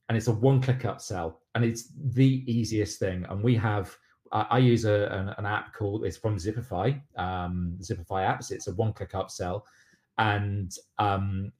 [0.08, 3.24] And it's a one click upsell and it's the easiest thing.
[3.28, 3.96] And we have
[4.32, 8.52] I, use a, an, an, app called it's from Zipify, um, Zipify apps.
[8.52, 9.62] It's a one-click upsell,
[10.18, 11.50] and um,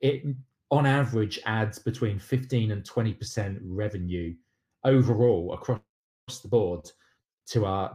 [0.00, 0.22] it
[0.70, 4.34] on average adds between 15 and 20 percent revenue
[4.84, 5.80] overall across
[6.42, 6.90] the board
[7.48, 7.94] to our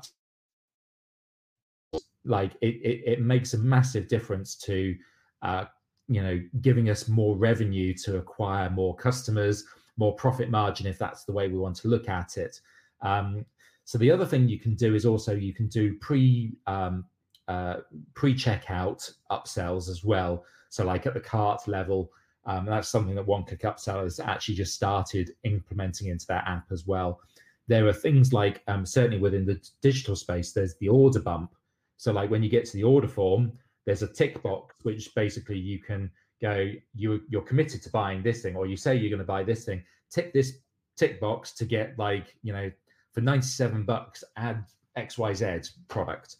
[2.23, 4.95] like it, it, it makes a massive difference to
[5.41, 5.65] uh,
[6.07, 9.65] you know giving us more revenue to acquire more customers
[9.97, 12.60] more profit margin if that's the way we want to look at it
[13.01, 13.45] um,
[13.91, 17.04] so the other thing you can do is also you can do pre um,
[17.49, 17.82] uh,
[18.13, 20.45] pre checkout upsells as well.
[20.69, 22.10] So like at the cart level,
[22.45, 26.71] um, that's something that One Click Upsell has actually just started implementing into their app
[26.71, 27.19] as well.
[27.67, 31.54] There are things like um, certainly within the digital space, there's the order bump.
[31.97, 33.51] So like when you get to the order form,
[33.86, 36.10] there's a tick box which basically you can
[36.41, 39.43] go you you're committed to buying this thing or you say you're going to buy
[39.43, 40.60] this thing tick this
[40.95, 42.71] tick box to get like you know
[43.13, 44.63] for 97 bucks add
[44.97, 46.38] xyz product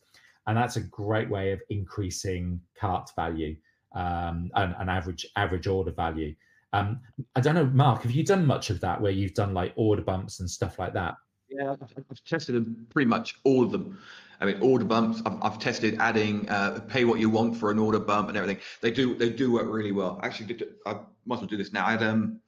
[0.48, 3.56] and that's a great way of increasing cart value
[3.96, 6.34] um, and, and average average order value
[6.74, 7.00] um,
[7.36, 10.02] i don't know mark have you done much of that where you've done like order
[10.02, 11.16] bumps and stuff like that
[11.50, 13.98] yeah i've, tested them pretty much all of them
[14.42, 15.22] I mean, order bumps.
[15.24, 18.62] I've, I've tested adding uh, pay what you want for an order bump and everything.
[18.82, 20.20] They do they do work really well.
[20.24, 21.86] Actually, I as well do this now.
[21.86, 22.40] I had um,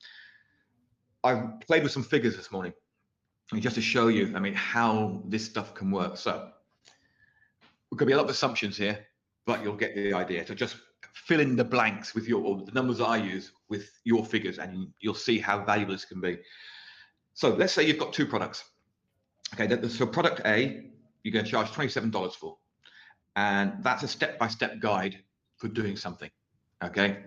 [1.24, 2.74] I played with some figures this morning,
[3.62, 6.18] just to show you, I mean, how this stuff can work.
[6.18, 6.50] So
[7.92, 9.06] there could be a lot of assumptions here,
[9.46, 10.46] but you'll get the idea.
[10.46, 10.78] So just
[11.14, 14.88] fill in the blanks with your, or the numbers I use with your figures, and
[15.00, 16.40] you'll see how valuable this can be.
[17.34, 18.64] So let's say you've got two products.
[19.54, 20.90] Okay, so product A,
[21.24, 22.58] you're going to charge $27 for,
[23.36, 25.20] and that's a step-by-step guide
[25.58, 26.30] for doing something.
[26.84, 27.24] Okay.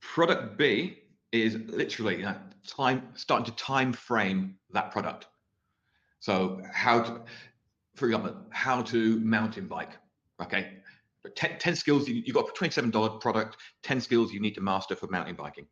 [0.00, 0.98] Product B
[1.32, 5.26] is literally you know, time starting to time frame that product.
[6.20, 7.22] So how to,
[7.94, 9.96] for example, how to mountain bike.
[10.42, 10.78] Okay,
[11.36, 14.96] 10, 10 skills you, you got a $27 product, 10 skills you need to master
[14.96, 15.66] for mountain biking.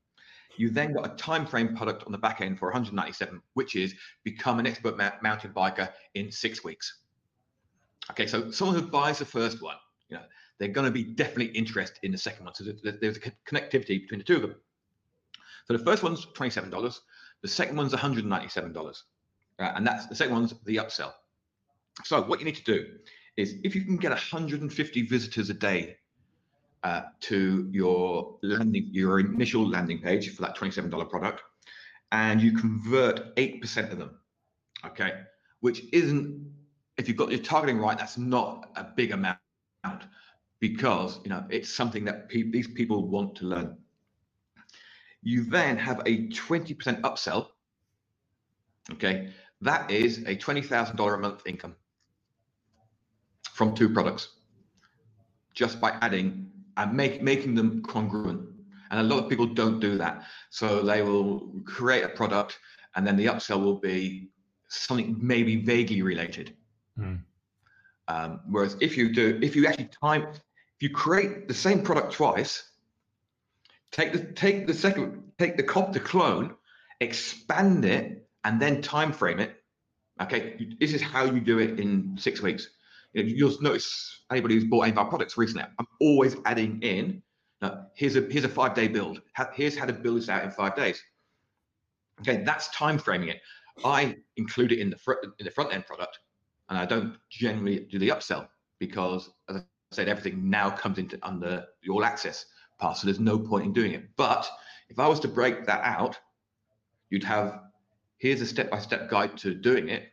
[0.56, 3.94] You then got a time frame product on the back end for 197, which is
[4.24, 7.02] become an expert ma- mountain biker in six weeks.
[8.10, 9.76] Okay, so someone who buys the first one,
[10.08, 10.22] you know,
[10.58, 12.54] they're going to be definitely interested in the second one.
[12.54, 14.54] So there's a connectivity between the two of them.
[15.68, 16.98] So the first one's $27.
[17.42, 19.02] The second one's $197.
[19.58, 21.12] Uh, and that's the second one's the upsell.
[22.04, 22.86] So what you need to do
[23.36, 25.96] is if you can get 150 visitors a day
[26.84, 31.42] uh, to your landing, your initial landing page for that $27 product,
[32.12, 34.18] and you convert 8% of them,
[34.86, 35.12] okay,
[35.60, 36.50] which isn't,
[36.96, 39.38] if you've got your targeting right, that's not a big amount
[40.60, 43.76] because, you know, it's something that pe- these people want to learn.
[45.22, 47.48] You then have a 20% upsell.
[48.92, 51.76] Okay, that is a $20,000 a month income
[53.52, 54.28] from two products
[55.52, 58.48] just by adding and make, making them congruent.
[58.90, 60.22] And a lot of people don't do that.
[60.50, 62.58] So they will create a product
[62.94, 64.30] and then the upsell will be
[64.68, 66.56] something maybe vaguely related.
[66.98, 67.20] Mm.
[68.06, 72.12] Um, whereas if you do, if you actually time, if you create the same product
[72.12, 72.70] twice,
[73.92, 76.54] take the take the second, take the cop the clone,
[77.00, 79.56] expand it, and then time frame it.
[80.20, 82.68] Okay, this is how you do it in six weeks.
[83.12, 87.22] You'll notice anybody who's bought any of our products recently, I'm always adding in.
[87.62, 89.22] Now, here's a here's a five day build.
[89.54, 91.02] Here's how to build this out in five days.
[92.20, 93.40] Okay, that's time framing it.
[93.84, 96.18] I include it in the front in the front end product,
[96.68, 98.48] and I don't generally do the upsell
[98.78, 102.44] because, as I said, everything now comes into under all access
[102.78, 104.08] part, so there's no point in doing it.
[104.16, 104.48] But
[104.88, 106.18] if I was to break that out,
[107.10, 107.60] you'd have
[108.18, 110.08] here's a step by step guide to doing it,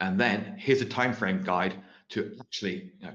[0.00, 1.74] and then here's a time frame guide
[2.10, 3.14] to actually you know,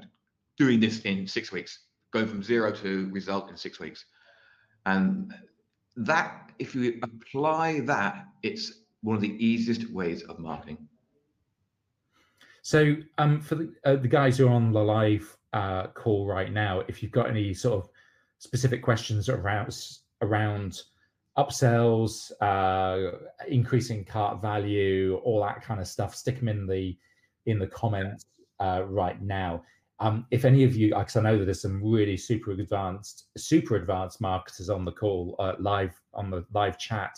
[0.57, 1.79] doing this in six weeks,
[2.11, 4.05] going from zero to result in six weeks,
[4.85, 5.33] and
[5.95, 10.77] that if you apply that, it's one of the easiest ways of marketing.
[12.61, 16.51] So, um, for the, uh, the guys who are on the live uh, call right
[16.51, 17.89] now, if you've got any sort of
[18.39, 19.75] specific questions around
[20.21, 20.81] around
[21.37, 23.17] upsells, uh,
[23.47, 26.97] increasing cart value, all that kind of stuff, stick them in the
[27.45, 28.25] in the comments
[28.59, 29.63] uh, right now.
[29.99, 33.75] Um, if any of you, because I know that there's some really super advanced, super
[33.75, 37.15] advanced marketers on the call, uh, live on the live chat.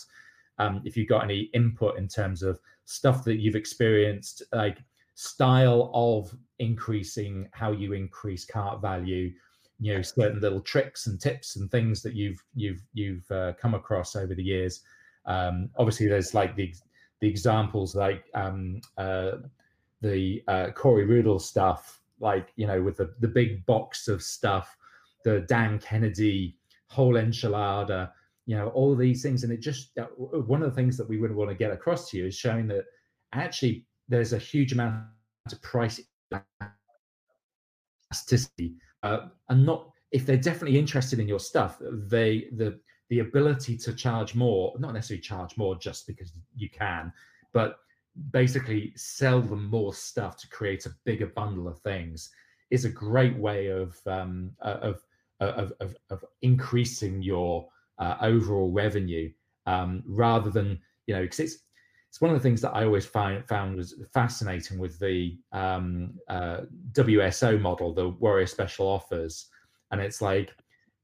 [0.58, 4.78] Um, if you've got any input in terms of stuff that you've experienced, like
[5.14, 9.32] style of increasing how you increase cart value,
[9.80, 13.74] you know, certain little tricks and tips and things that you've you've you've uh, come
[13.74, 14.82] across over the years.
[15.26, 16.74] Um, obviously, there's like the
[17.20, 19.32] the examples like um, uh,
[20.00, 24.76] the uh, Corey Rudl stuff, like you know, with the the big box of stuff,
[25.24, 26.56] the Dan Kennedy
[26.88, 28.10] whole enchilada
[28.46, 31.18] you know all these things and it just uh, one of the things that we
[31.18, 32.84] would want to get across to you is showing that
[33.32, 35.04] actually there's a huge amount
[35.52, 36.00] of price
[38.12, 42.78] elasticity uh, and not if they're definitely interested in your stuff they the
[43.08, 47.12] the ability to charge more not necessarily charge more just because you can
[47.52, 47.78] but
[48.30, 52.30] basically sell them more stuff to create a bigger bundle of things
[52.70, 55.02] is a great way of um, of,
[55.40, 59.30] of, of, of increasing your uh, overall revenue
[59.66, 61.58] um, rather than you know because it's
[62.08, 66.14] it's one of the things that I always find found was fascinating with the um,
[66.28, 69.48] uh, WSO model, the Warrior Special Offers,
[69.90, 70.54] and it's like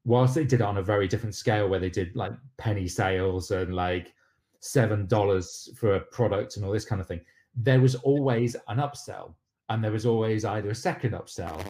[0.04, 3.50] whilst they did it on a very different scale where they did like penny sales
[3.50, 4.14] and like
[4.60, 7.20] seven dollars for a product and all this kind of thing,
[7.54, 9.34] there was always an upsell
[9.68, 11.60] and there was always either a second upsell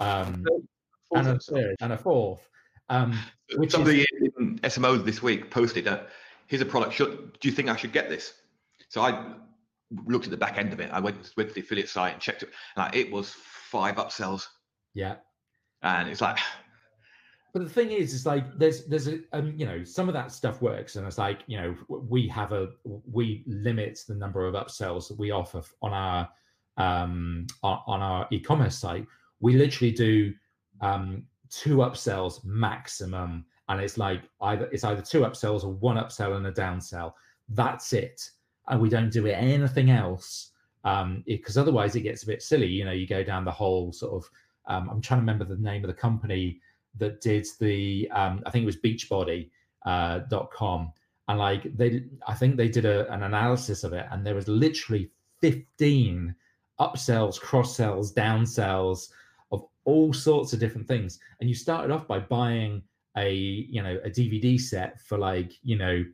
[0.00, 0.44] um,
[1.12, 2.48] and a third and a fourth.
[2.90, 3.18] Um,
[3.56, 6.08] which Somebody is, in SMO this week posted that
[6.46, 6.94] here's a product.
[6.94, 8.34] Should, do you think I should get this?
[8.88, 9.34] So I
[10.06, 10.90] looked at the back end of it.
[10.92, 12.50] I went, went to the affiliate site and checked it.
[12.76, 14.46] And it was five upsells.
[14.94, 15.16] Yeah.
[15.82, 16.38] And it's like.
[17.54, 20.30] But the thing is, is like there's there's a um, you know some of that
[20.30, 24.54] stuff works, and it's like you know we have a we limit the number of
[24.54, 26.28] upsells that we offer on our
[26.76, 29.06] um on, on our e-commerce site.
[29.40, 30.34] We literally do
[30.82, 36.36] um two upsells maximum and it's like either it's either two upsells or one upsell
[36.36, 37.12] and a downsell
[37.50, 38.20] that's it
[38.68, 40.52] and we don't do anything else
[40.84, 43.92] um because otherwise it gets a bit silly you know you go down the whole
[43.92, 44.30] sort of
[44.66, 46.60] um, i'm trying to remember the name of the company
[46.96, 49.50] that did the um, i think it was beachbody
[49.86, 50.20] uh,
[50.52, 50.92] .com
[51.28, 54.48] and like they i think they did a, an analysis of it and there was
[54.48, 56.34] literally 15
[56.80, 59.08] upsells cross sells down downsells
[59.52, 61.18] of all sorts of different things.
[61.40, 62.82] And you started off by buying
[63.16, 66.04] a you know a DVD set for like you know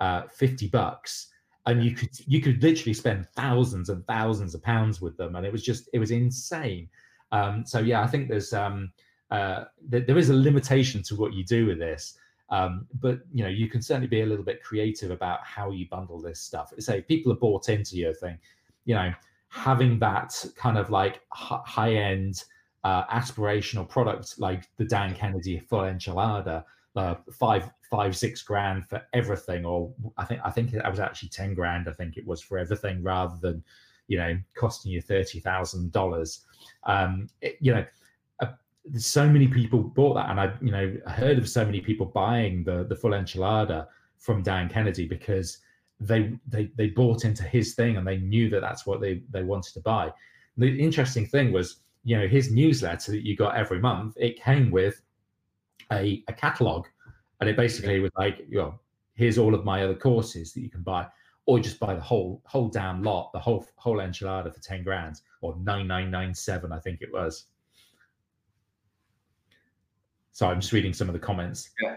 [0.00, 1.28] uh, fifty bucks,
[1.66, 5.44] and you could you could literally spend thousands and thousands of pounds with them, and
[5.44, 6.88] it was just it was insane.
[7.32, 8.92] Um, so yeah, I think there's um,
[9.30, 12.18] uh, th- there is a limitation to what you do with this.
[12.48, 15.88] Um, but you know you can certainly be a little bit creative about how you
[15.90, 16.72] bundle this stuff.
[16.78, 18.38] Say people are bought into your thing,
[18.84, 19.12] you know,
[19.48, 22.44] having that kind of like h- high end
[22.84, 26.62] uh, aspirational product like the Dan Kennedy full enchilada,
[26.96, 31.28] uh, five five six grand for everything, or I think I think that was actually
[31.28, 31.88] ten grand.
[31.88, 33.62] I think it was for everything rather than
[34.08, 36.44] you know costing you thirty thousand um, dollars.
[37.60, 37.84] You know,
[38.40, 38.46] uh,
[38.96, 42.64] so many people bought that, and I, you know, heard of so many people buying
[42.64, 43.86] the the full enchilada
[44.18, 45.58] from Dan Kennedy because
[46.00, 49.42] they they they bought into his thing and they knew that that's what they they
[49.42, 50.12] wanted to buy.
[50.56, 54.70] The interesting thing was, you know, his newsletter that you got every month, it came
[54.70, 55.02] with
[55.92, 56.86] a, a catalog,
[57.40, 58.78] and it basically was like, you know,
[59.14, 61.06] here's all of my other courses that you can buy,
[61.46, 65.20] or just buy the whole whole damn lot, the whole whole enchilada for ten grand
[65.40, 67.46] or nine nine nine seven, I think it was.
[70.32, 71.70] So I'm just reading some of the comments.
[71.82, 71.96] Yeah.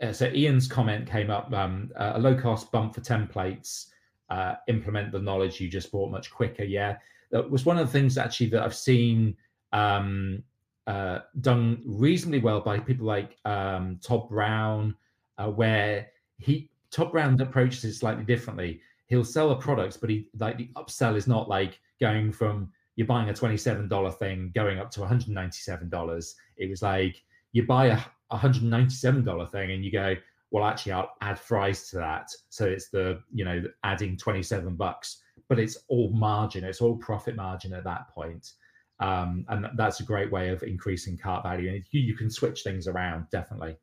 [0.00, 3.86] Uh, so Ian's comment came up: um, uh, a low cost bump for templates.
[4.28, 6.64] Uh, implement the knowledge you just bought much quicker.
[6.64, 6.96] Yeah,
[7.30, 9.36] that was one of the things actually that I've seen
[9.72, 10.42] um,
[10.86, 14.94] uh, done reasonably well by people like um, Todd Brown,
[15.38, 16.08] uh, where
[16.38, 18.80] he Todd Brown approaches it slightly differently.
[19.08, 23.06] He'll sell a product, but he like the upsell is not like going from you're
[23.06, 26.34] buying a $27 thing going up to $197.
[26.56, 27.22] It was like
[27.52, 28.00] you buy a
[28.32, 30.14] $197 thing and you go,
[30.50, 32.30] well, actually, I'll add fries to that.
[32.48, 37.36] So it's the, you know, adding 27 bucks, but it's all margin, it's all profit
[37.36, 38.52] margin at that point.
[38.98, 41.70] Um, and that's a great way of increasing cart value.
[41.70, 43.76] And you, you can switch things around, definitely.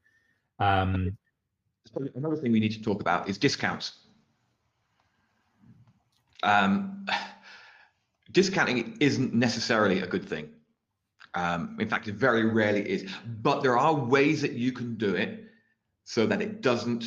[0.59, 1.18] Um,
[2.16, 3.93] Another thing we need to talk about is discounts.
[6.41, 7.05] Um,
[8.32, 10.49] discounting isn't necessarily a good thing.
[11.36, 13.11] Um, in fact, it very rarely is.
[13.41, 15.45] But there are ways that you can do it
[16.03, 17.05] so that it doesn't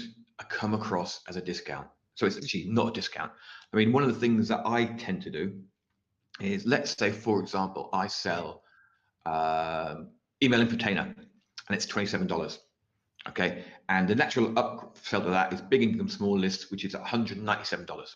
[0.49, 1.87] come across as a discount.
[2.15, 3.31] So it's actually not a discount.
[3.73, 5.61] I mean, one of the things that I tend to do
[6.41, 8.62] is, let's say, for example, I sell
[9.24, 9.97] uh,
[10.43, 12.59] email infotainer and it's $27.
[13.28, 13.64] Okay.
[13.89, 18.14] And the natural upsell to that is big income small list, which is $197.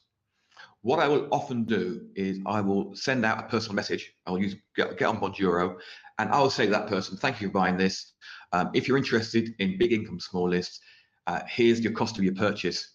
[0.83, 4.15] What I will often do is I will send out a personal message.
[4.27, 5.77] I'll use get, get on Bonjoro
[6.19, 8.13] and I'll say to that person, thank you for buying this.
[8.53, 10.81] Um, if you're interested in big income small lists,
[11.27, 12.95] uh, here's your cost of your purchase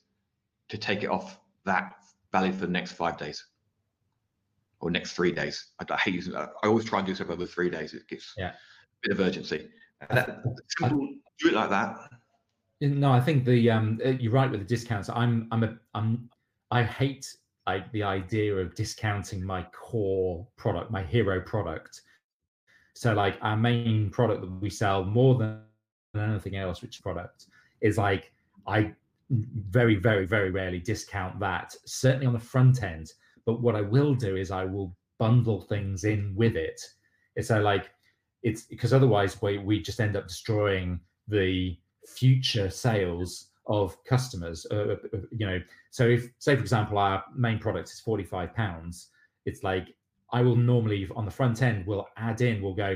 [0.69, 1.95] to take it off that
[2.31, 3.43] valid for the next five days
[4.85, 5.71] or next three days.
[5.79, 6.49] I, I hate using that.
[6.63, 7.95] I always try and do something over three days.
[7.95, 8.49] It gives yeah.
[8.49, 8.53] a
[9.01, 9.67] bit of urgency.
[10.11, 10.43] That,
[10.77, 11.09] simple,
[11.39, 11.95] do it like that.
[12.81, 15.09] No, I think the um, uh, you're right with the discounts.
[15.09, 16.29] I'm I'm a I'm
[16.69, 17.25] I hate
[17.65, 22.01] like the idea of discounting my core product, my hero product.
[22.93, 25.61] So like our main product that we sell more than
[26.15, 27.47] anything else, which product
[27.81, 28.31] is like
[28.67, 28.93] I
[29.31, 31.75] very very very rarely discount that.
[31.85, 33.13] Certainly on the front end,
[33.45, 36.81] but what I will do is I will bundle things in with it.
[37.35, 37.89] It's so like
[38.43, 41.77] it's because otherwise we we just end up destroying the
[42.07, 44.65] future sales of customers.
[44.69, 48.23] Uh, uh, uh, you know, so if say for example our main product is forty
[48.23, 49.09] five pounds,
[49.45, 49.87] it's like
[50.31, 52.95] I will normally on the front end we'll add in we'll go,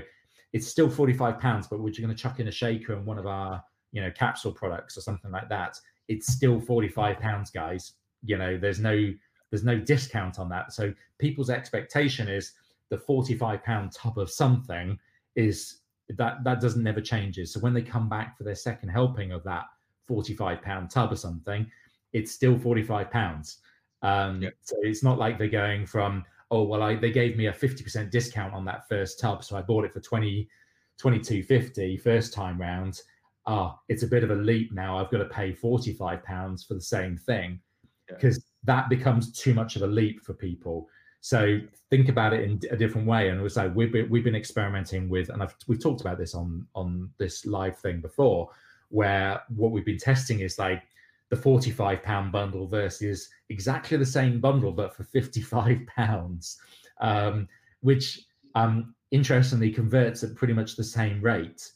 [0.53, 3.17] it's still forty five pounds, but we're going to chuck in a shaker and one
[3.17, 5.77] of our you know capsule products or something like that.
[6.07, 7.93] It's still forty five pounds, guys.
[8.23, 9.13] You know, there's no
[9.49, 10.73] there's no discount on that.
[10.73, 12.53] So people's expectation is
[12.89, 14.97] the 45 pound tub of something
[15.35, 15.79] is
[16.17, 17.53] that that doesn't never changes.
[17.53, 19.65] So when they come back for their second helping of that
[20.07, 21.69] 45 pound tub or something,
[22.13, 23.57] it's still 45 pounds.
[24.01, 24.53] Um, yep.
[24.61, 28.09] So it's not like they're going from, oh, well, I, they gave me a 50%
[28.09, 29.43] discount on that first tub.
[29.43, 30.49] So I bought it for 20,
[30.97, 33.01] 2250 first time round.
[33.45, 34.97] Ah, it's a bit of a leap now.
[34.97, 37.59] I've got to pay 45 pounds for the same thing
[38.07, 38.48] because.
[38.63, 40.87] That becomes too much of a leap for people.
[41.21, 43.29] So think about it in a different way.
[43.29, 46.17] And it was like we've been, we've been experimenting with, and I've, we've talked about
[46.17, 48.49] this on on this live thing before,
[48.89, 50.83] where what we've been testing is like
[51.29, 56.57] the 45 pound bundle versus exactly the same bundle but for 55 pounds,
[57.01, 57.47] um,
[57.81, 58.21] which
[58.55, 61.71] um, interestingly converts at pretty much the same rate.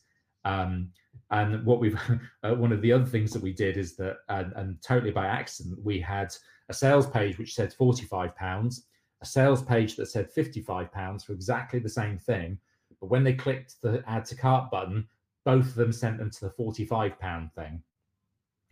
[0.46, 0.90] Um,
[1.34, 2.00] and what we've
[2.44, 5.26] uh, one of the other things that we did is that and, and totally by
[5.26, 6.34] accident we had
[6.70, 8.86] a sales page which said 45 pounds
[9.22, 12.58] a sales page that said 55 pounds for exactly the same thing.
[13.00, 15.08] But when they clicked the add to cart button
[15.46, 17.82] both of them sent them to the 45 pound thing.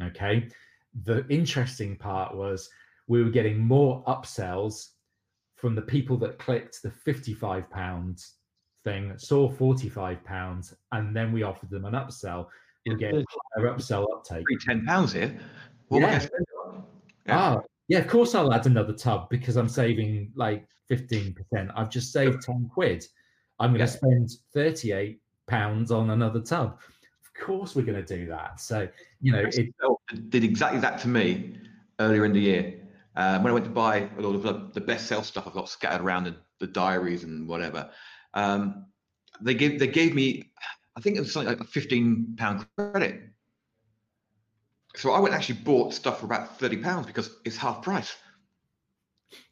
[0.01, 0.47] Okay?
[1.03, 2.69] The interesting part was
[3.07, 4.89] we were getting more upsells
[5.55, 8.35] from the people that clicked the 55 pounds
[8.83, 12.47] thing saw 45 pounds and then we offered them an upsell
[12.87, 15.39] we get higher upsell uptake 10 pounds here
[15.89, 16.27] what yeah.
[17.27, 17.51] yeah.
[17.55, 17.61] Oh,
[17.91, 21.35] yeah, of course I'll add another tub because I'm saving like 15%.
[21.75, 23.05] I've just saved 10 quid.
[23.59, 23.97] I'm going to yeah.
[23.97, 26.79] spend 38 pounds on another tub.
[27.21, 28.61] Of course we're going to do that.
[28.61, 28.87] So,
[29.19, 31.57] you know, it did exactly that to me
[31.99, 32.75] earlier in the year.
[33.17, 36.01] Uh, when I went to buy a lot of the BestSelf stuff I've got scattered
[36.01, 37.89] around the, the diaries and whatever,
[38.33, 38.85] um,
[39.41, 40.51] they gave they gave me
[40.95, 43.21] I think it was something like a fifteen pound credit.
[44.95, 48.15] So I went and actually bought stuff for about thirty pounds because it's half price.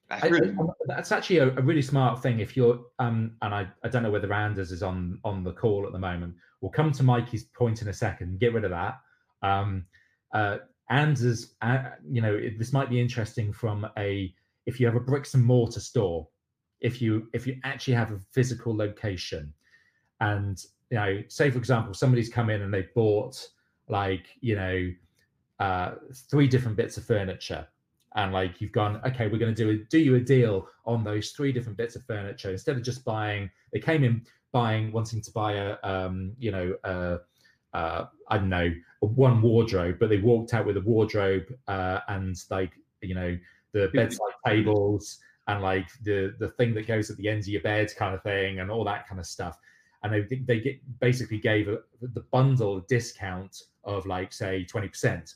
[0.09, 0.49] That's, really...
[0.49, 2.39] I, that's actually a, a, really smart thing.
[2.39, 5.85] If you're, um, and I, I don't know whether Anders is on on the call
[5.85, 6.35] at the moment.
[6.61, 8.39] We'll come to Mikey's point in a second.
[8.39, 8.99] Get rid of that.
[9.41, 9.85] Um,
[10.33, 10.57] uh,
[10.89, 14.33] Anders, uh, you know, it, this might be interesting from a
[14.65, 16.27] if you have a bricks and mortar store,
[16.81, 19.53] if you if you actually have a physical location,
[20.21, 23.47] and you know, say for example, somebody's come in and they've bought
[23.87, 24.91] like you know
[25.59, 25.95] uh,
[26.29, 27.67] three different bits of furniture.
[28.15, 31.03] And like you've gone okay we're going to do a, do you a deal on
[31.03, 32.49] those three different bits of furniture.
[32.49, 36.75] Instead of just buying they came in buying wanting to buy a um you know
[36.83, 37.17] uh,
[37.73, 38.71] uh i don't know
[39.01, 42.71] one wardrobe but they walked out with a wardrobe uh and like
[43.01, 43.37] you know
[43.73, 45.19] the bedside tables
[45.49, 48.23] and like the the thing that goes at the ends of your bed kind of
[48.23, 49.57] thing and all that kind of stuff
[50.03, 55.33] and they they get basically gave a, the bundle discount of like say 20%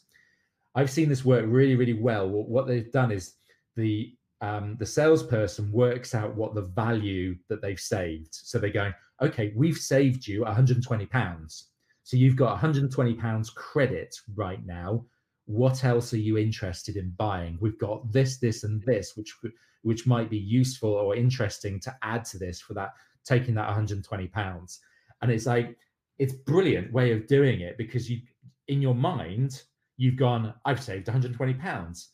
[0.76, 2.28] I've seen this work really, really well.
[2.28, 3.36] What they've done is
[3.76, 8.30] the um, the salesperson works out what the value that they've saved.
[8.34, 11.70] So they're going, okay, we've saved you 120 pounds.
[12.04, 15.06] So you've got 120 pounds credit right now.
[15.46, 17.58] What else are you interested in buying?
[17.60, 19.36] We've got this, this, and this, which
[19.82, 22.94] which might be useful or interesting to add to this for that
[23.26, 24.80] taking that 120 pounds.
[25.22, 25.78] And it's like
[26.20, 28.22] it's brilliant way of doing it because you
[28.68, 29.64] in your mind
[29.98, 32.10] you've gone, I've saved 120 pounds.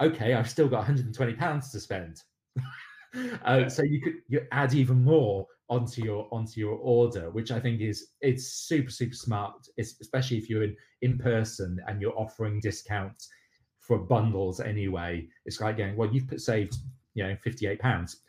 [0.00, 2.22] Okay, I've still got 120 pounds to spend.
[3.44, 7.60] uh, so you could you add even more onto your onto your order, which I
[7.60, 12.18] think is it's super super smart, it's, especially if you're in in person and you're
[12.18, 13.28] offering discounts
[13.78, 15.26] for bundles anyway.
[15.46, 16.74] It's like going, well, you've put, saved
[17.14, 18.20] you know 58 pounds.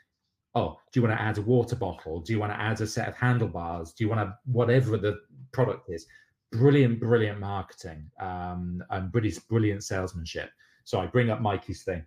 [0.54, 2.22] Oh, do you want to add a water bottle?
[2.22, 3.94] Do you want to add a set of handlebars?
[3.94, 5.20] Do you want to whatever the
[5.52, 6.06] product is?
[6.52, 10.50] brilliant, brilliant marketing um, and brilliant, brilliant salesmanship.
[10.84, 12.06] So I bring up Mikey's thing.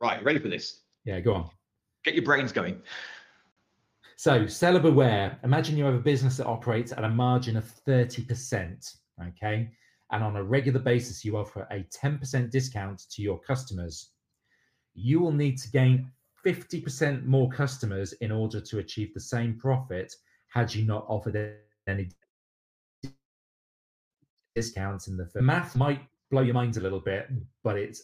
[0.00, 0.82] Right, ready for this?
[1.04, 1.50] Yeah, go on.
[2.04, 2.80] Get your brains going.
[4.18, 5.38] So, seller beware.
[5.44, 8.96] Imagine you have a business that operates at a margin of 30%.
[9.28, 9.70] Okay.
[10.10, 14.10] And on a regular basis, you offer a 10% discount to your customers.
[14.94, 16.10] You will need to gain
[16.44, 20.12] 50% more customers in order to achieve the same profit
[20.48, 21.54] had you not offered
[21.86, 22.08] any
[24.56, 25.46] discounts in the film.
[25.46, 26.00] Math might
[26.32, 27.28] blow your mind a little bit,
[27.62, 28.02] but it's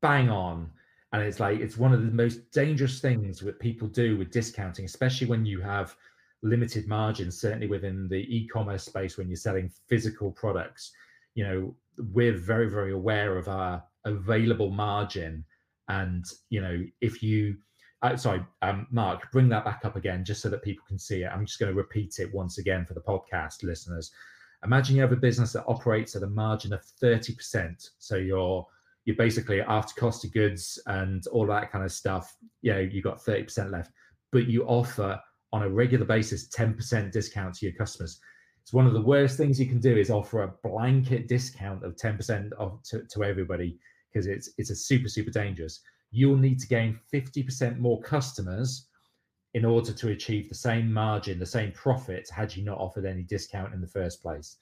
[0.00, 0.70] bang on.
[1.12, 4.84] And it's like it's one of the most dangerous things that people do with discounting,
[4.84, 5.96] especially when you have
[6.42, 10.92] limited margins, certainly within the e-commerce space when you're selling physical products.
[11.34, 11.74] You know,
[12.12, 15.44] we're very, very aware of our available margin.
[15.88, 17.56] And, you know, if you
[18.02, 21.22] uh, sorry, um, Mark, bring that back up again just so that people can see
[21.22, 21.30] it.
[21.32, 24.12] I'm just going to repeat it once again for the podcast listeners.
[24.64, 27.90] Imagine you have a business that operates at a margin of 30%.
[27.98, 28.66] So you're
[29.08, 33.00] you're basically after cost of goods and all that kind of stuff, you know, you
[33.00, 33.90] got 30% left,
[34.32, 35.18] but you offer
[35.50, 38.20] on a regular basis 10% discount to your customers.
[38.60, 41.96] It's one of the worst things you can do is offer a blanket discount of
[41.96, 43.78] 10% of to, to everybody
[44.12, 45.80] because it's it's a super, super dangerous.
[46.10, 48.88] You'll need to gain 50% more customers
[49.54, 53.22] in order to achieve the same margin, the same profit, had you not offered any
[53.22, 54.58] discount in the first place.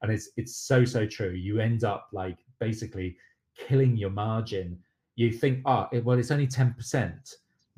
[0.00, 1.32] And it's it's so so true.
[1.32, 3.18] You end up like basically
[3.56, 4.78] killing your margin.
[5.16, 7.36] You think, oh, it, well, it's only ten percent,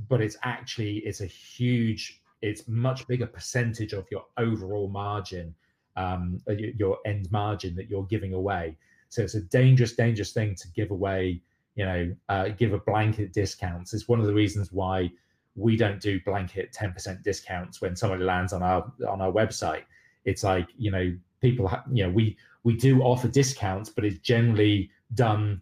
[0.08, 5.54] but it's actually it's a huge, it's much bigger percentage of your overall margin,
[5.96, 8.76] um, uh, your end margin that you're giving away.
[9.08, 11.40] So it's a dangerous, dangerous thing to give away.
[11.74, 13.94] You know, uh, give a blanket discounts.
[13.94, 15.10] It's one of the reasons why
[15.54, 19.84] we don't do blanket 10% discounts when somebody lands on our on our website
[20.24, 24.18] it's like you know people ha- you know we we do offer discounts but it's
[24.20, 25.60] generally done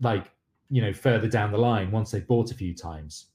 [0.00, 0.30] like
[0.68, 3.28] you know further down the line once they've bought a few times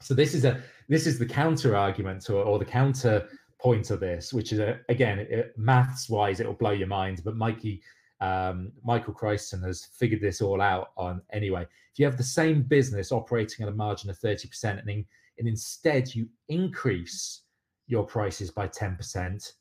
[0.00, 3.26] so this is a this is the counter argument or, or the counter
[3.58, 7.36] point of this which is a, again it, maths wise it'll blow your mind but
[7.36, 7.80] mikey
[8.20, 11.62] um, Michael Christen has figured this all out on anyway.
[11.62, 15.06] If you have the same business operating at a margin of 30% and, in,
[15.38, 17.42] and instead you increase
[17.86, 19.52] your prices by 10%,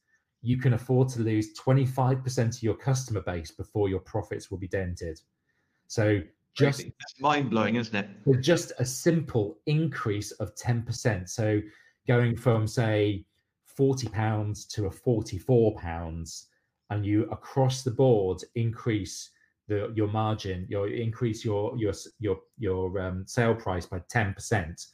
[0.41, 4.67] you can afford to lose 25% of your customer base before your profits will be
[4.67, 5.19] dented.
[5.87, 6.21] So
[6.55, 8.41] just that's mind blowing, isn't it?
[8.41, 11.29] Just a simple increase of 10%.
[11.29, 11.61] So
[12.07, 13.25] going from say
[13.65, 16.47] 40 pounds to a 44 pounds
[16.89, 19.31] and you across the board increase
[19.67, 24.87] the your margin, your increase your your your your um, sale price by ten percent,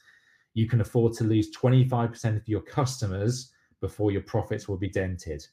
[0.53, 3.51] you can afford to lose twenty five percent of your customers
[3.83, 5.45] before your profits will be dented.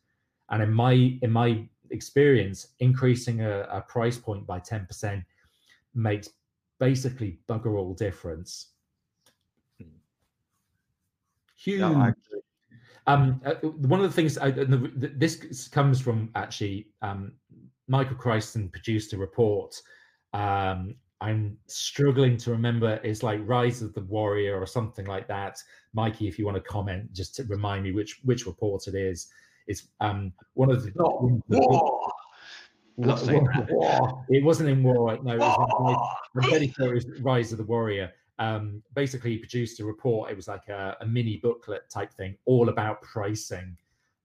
[0.50, 0.94] And in my
[1.26, 5.24] in my experience, increasing a, a price point by 10%
[5.94, 6.28] makes
[6.78, 8.68] basically bugger all difference.
[11.56, 11.80] Huge.
[11.80, 12.14] No,
[13.08, 13.54] um, uh,
[13.92, 17.32] one of the things I, the, this comes from actually um,
[17.88, 19.74] Michael Crichton produced a report.
[20.32, 23.00] Um, I'm struggling to remember.
[23.04, 25.58] It's like Rise of the Warrior or something like that.
[25.92, 29.28] Mikey, if you want to comment, just to remind me which which report it is.
[29.66, 30.92] It's um, one of the.
[30.94, 32.10] Not war.
[32.96, 34.24] Not war, war.
[34.28, 35.18] It wasn't in war.
[35.22, 35.96] No, it was
[36.34, 38.12] in, I'm pretty sure it was Rise of the Warrior.
[38.38, 40.30] Um, basically, he produced a report.
[40.30, 43.76] It was like a, a mini booklet type thing, all about pricing.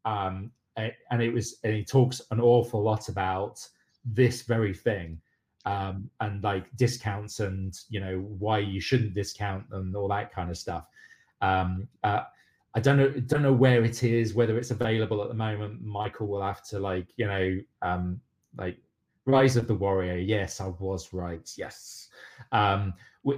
[0.06, 3.66] Um, and it was, and he talks an awful lot about
[4.04, 5.20] this very thing.
[5.66, 10.52] Um, and like discounts and you know why you shouldn't discount and all that kind
[10.52, 10.86] of stuff.
[11.42, 12.22] Um, uh,
[12.76, 15.82] I don't know don't know where it is, whether it's available at the moment.
[15.82, 18.20] Michael will have to like you know um,
[18.58, 18.78] like
[19.26, 20.18] Rise of the Warrior.
[20.18, 21.50] Yes, I was right.
[21.58, 22.10] Yes,
[22.52, 22.94] um,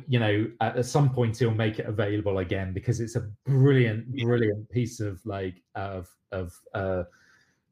[0.07, 4.69] you know at, some point he'll make it available again because it's a brilliant, brilliant
[4.71, 7.03] piece of like of of uh,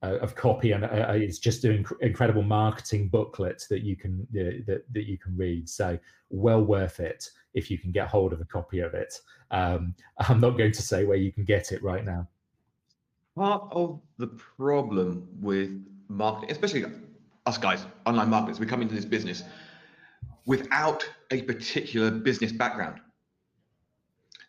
[0.03, 4.27] uh, of copy and uh, it's just an inc- incredible marketing booklet that you can
[4.31, 5.67] uh, that, that you can read.
[5.69, 5.97] So
[6.29, 9.19] well worth it if you can get hold of a copy of it.
[9.51, 9.95] Um,
[10.29, 12.27] i'm not going to say where you can get it right now.
[13.35, 15.71] Part of the problem with
[16.07, 16.85] marketing especially
[17.47, 19.43] us guys online marketers we come into this business
[20.45, 22.99] without a particular business background.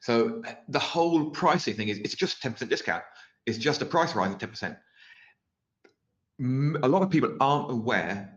[0.01, 3.03] So the whole pricing thing is it's just 10% discount.
[3.47, 4.77] It's just a price rise of 10%
[6.41, 8.33] a lot of people aren't aware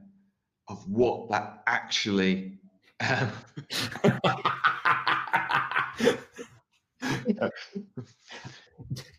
[0.67, 2.57] of what that actually.
[3.01, 3.31] Um,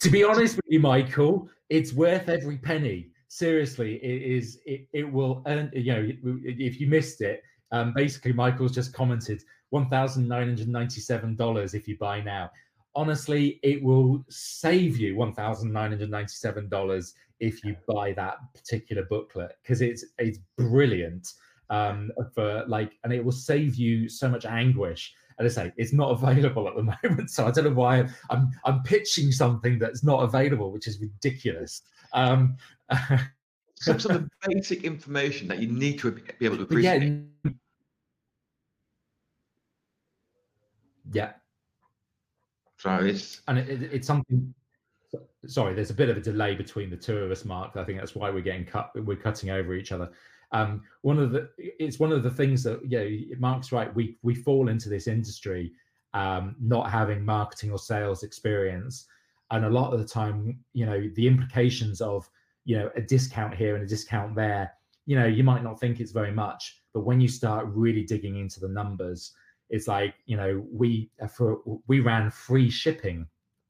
[0.01, 3.11] to be honest with you, Michael, it's worth every penny.
[3.28, 4.61] Seriously, it is.
[4.66, 5.70] It, it will earn.
[5.74, 6.09] You know,
[6.45, 11.74] if you missed it, um, basically, Michael's just commented one thousand nine hundred ninety-seven dollars
[11.74, 12.51] if you buy now.
[12.97, 18.36] Honestly, it will save you one thousand nine hundred ninety-seven dollars if you buy that
[18.55, 21.32] particular booklet because it's it's brilliant
[21.70, 25.14] um, for like, and it will save you so much anguish.
[25.38, 28.14] And I say it's not available at the moment, so I don't know why I'm
[28.28, 31.82] I'm, I'm pitching something that's not available, which is ridiculous.
[32.12, 32.57] Um,
[33.76, 37.03] some sort of basic information that you need to be able to appreciate.
[37.03, 37.51] Yeah.
[41.12, 41.32] Yeah.
[42.76, 44.55] So it's and it, it, it's something
[45.47, 47.76] sorry, there's a bit of a delay between the two of us, Mark.
[47.76, 48.91] I think that's why we're getting cut.
[48.95, 50.11] We're cutting over each other.
[50.53, 53.95] Um, one of the it's one of the things that yeah, Mark's right.
[53.95, 55.72] We we fall into this industry
[56.14, 59.07] um, not having marketing or sales experience,
[59.51, 62.28] and a lot of the time, you know, the implications of
[62.64, 64.72] you know a discount here and a discount there.
[65.07, 68.38] You know, you might not think it's very much, but when you start really digging
[68.38, 69.32] into the numbers,
[69.70, 73.26] it's like you know we for we ran free shipping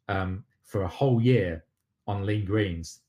[0.08, 1.64] um, for a whole year
[2.06, 3.00] on lean greens.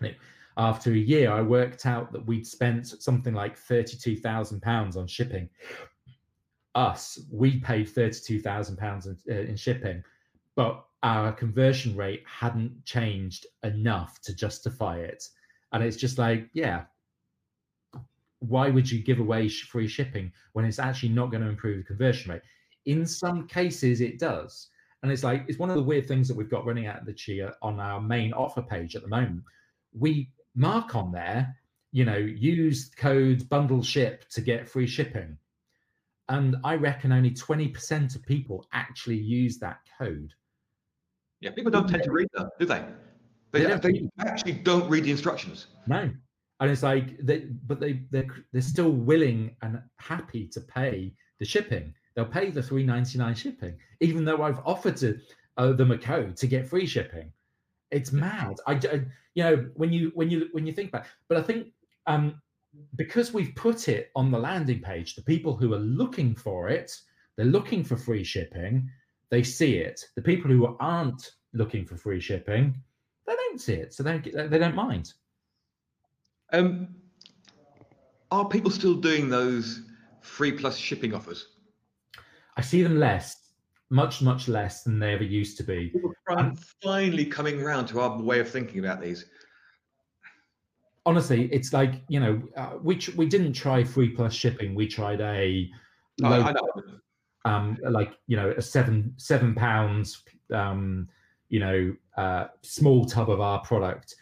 [0.00, 0.16] It,
[0.56, 5.06] after a year, I worked out that we'd spent something like thirty-two thousand pounds on
[5.06, 5.48] shipping.
[6.74, 10.02] Us, we paid thirty-two thousand pounds in, uh, in shipping,
[10.54, 15.22] but our conversion rate hadn't changed enough to justify it.
[15.72, 16.84] And it's just like, yeah,
[18.38, 21.84] why would you give away free shipping when it's actually not going to improve the
[21.84, 22.42] conversion rate?
[22.86, 24.68] In some cases, it does.
[25.04, 27.04] And it's like, it's one of the weird things that we've got running out of
[27.04, 29.42] the Chia on our main offer page at the moment.
[29.92, 31.54] We mark on there,
[31.92, 35.36] you know, use code bundle ship to get free shipping.
[36.30, 40.32] And I reckon only 20% of people actually use that code.
[41.40, 42.82] Yeah, people don't tend to read that, do they?
[43.52, 45.66] They, they, they actually don't read the instructions.
[45.86, 46.10] No.
[46.60, 51.44] And it's like they but they they're, they're still willing and happy to pay the
[51.44, 55.18] shipping they'll pay the 3.99 shipping even though i've offered to
[55.56, 57.30] uh, them a code to get free shipping.
[57.90, 58.56] It's mad.
[58.66, 59.04] I, I,
[59.34, 61.08] you know when you when you when you think about it.
[61.28, 61.68] but i think
[62.06, 62.40] um
[62.96, 66.92] because we've put it on the landing page the people who are looking for it
[67.36, 68.88] they're looking for free shipping
[69.30, 70.00] they see it.
[70.14, 72.76] The people who aren't looking for free shipping
[73.26, 75.12] they don't see it so they don't, they don't mind.
[76.52, 76.94] Um
[78.30, 79.82] are people still doing those
[80.20, 81.53] free plus shipping offers
[82.56, 83.36] I see them less,
[83.90, 85.92] much, much less than they ever used to be.
[86.28, 89.26] I'm finally coming around to our way of thinking about these.
[91.06, 94.74] Honestly, it's like you know, uh, we we didn't try free plus shipping.
[94.74, 95.70] We tried a,
[96.18, 96.82] low, I know.
[97.44, 101.08] um, like you know, a seven seven pounds, um,
[101.50, 104.14] you know, uh, small tub of our product,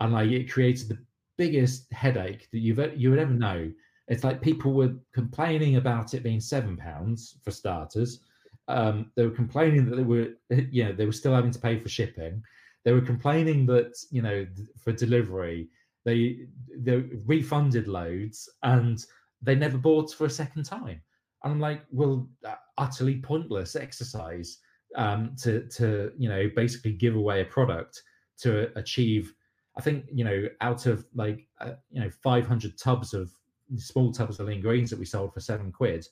[0.00, 0.98] and like it created the
[1.36, 3.70] biggest headache that you've you would ever know.
[4.10, 8.20] It's like people were complaining about it being seven pounds for starters.
[8.66, 10.28] Um, they were complaining that they were,
[10.70, 12.42] you know, they were still having to pay for shipping.
[12.84, 14.46] They were complaining that, you know,
[14.76, 15.68] for delivery,
[16.04, 16.46] they
[16.76, 19.04] they refunded loads and
[19.42, 21.00] they never bought for a second time.
[21.44, 24.58] And I'm like, well, uh, utterly pointless exercise
[24.96, 28.02] um, to to you know basically give away a product
[28.38, 29.32] to achieve.
[29.78, 33.30] I think you know out of like uh, you know 500 tubs of
[33.76, 36.06] small tubs of lean greens that we sold for seven quid,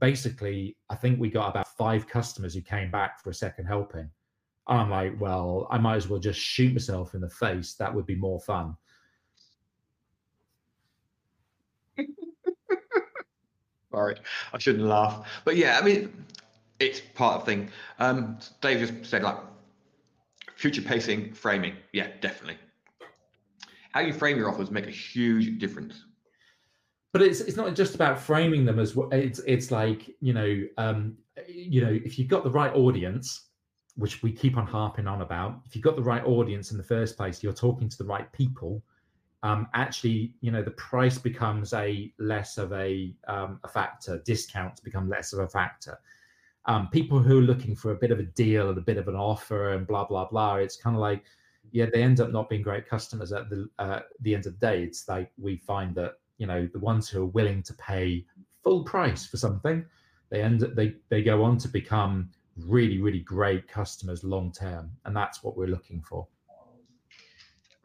[0.00, 4.10] basically I think we got about five customers who came back for a second helping.
[4.66, 7.74] I'm like, well, I might as well just shoot myself in the face.
[7.74, 8.76] That would be more fun.
[13.92, 14.16] Sorry,
[14.52, 15.28] I shouldn't laugh.
[15.44, 16.24] But yeah, I mean,
[16.80, 17.70] it's part of the thing.
[17.98, 19.36] Um, Dave just said like
[20.56, 21.74] future pacing, framing.
[21.92, 22.58] Yeah, definitely.
[23.92, 26.04] How you frame your offers make a huge difference.
[27.14, 28.94] But it's it's not just about framing them as.
[29.12, 31.16] It's it's like you know um,
[31.48, 33.46] you know if you've got the right audience,
[33.94, 35.62] which we keep on harping on about.
[35.64, 38.30] If you've got the right audience in the first place, you're talking to the right
[38.32, 38.82] people
[39.44, 44.22] um, actually, you know, the price becomes a less of a, um, a factor.
[44.24, 45.98] Discounts become less of a factor.
[46.64, 49.06] Um, people who are looking for a bit of a deal and a bit of
[49.06, 50.56] an offer and blah blah blah.
[50.56, 51.24] It's kind of like,
[51.72, 54.66] yeah, they end up not being great customers at the uh, the end of the
[54.66, 54.82] day.
[54.82, 58.24] It's like we find that you know the ones who are willing to pay
[58.62, 59.84] full price for something,
[60.30, 64.90] they end up, they they go on to become really really great customers long term,
[65.04, 66.26] and that's what we're looking for.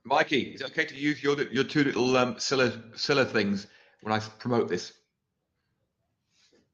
[0.05, 3.67] Mikey, is it okay to use your your two little um, Scylla, things
[4.01, 4.93] when I promote this?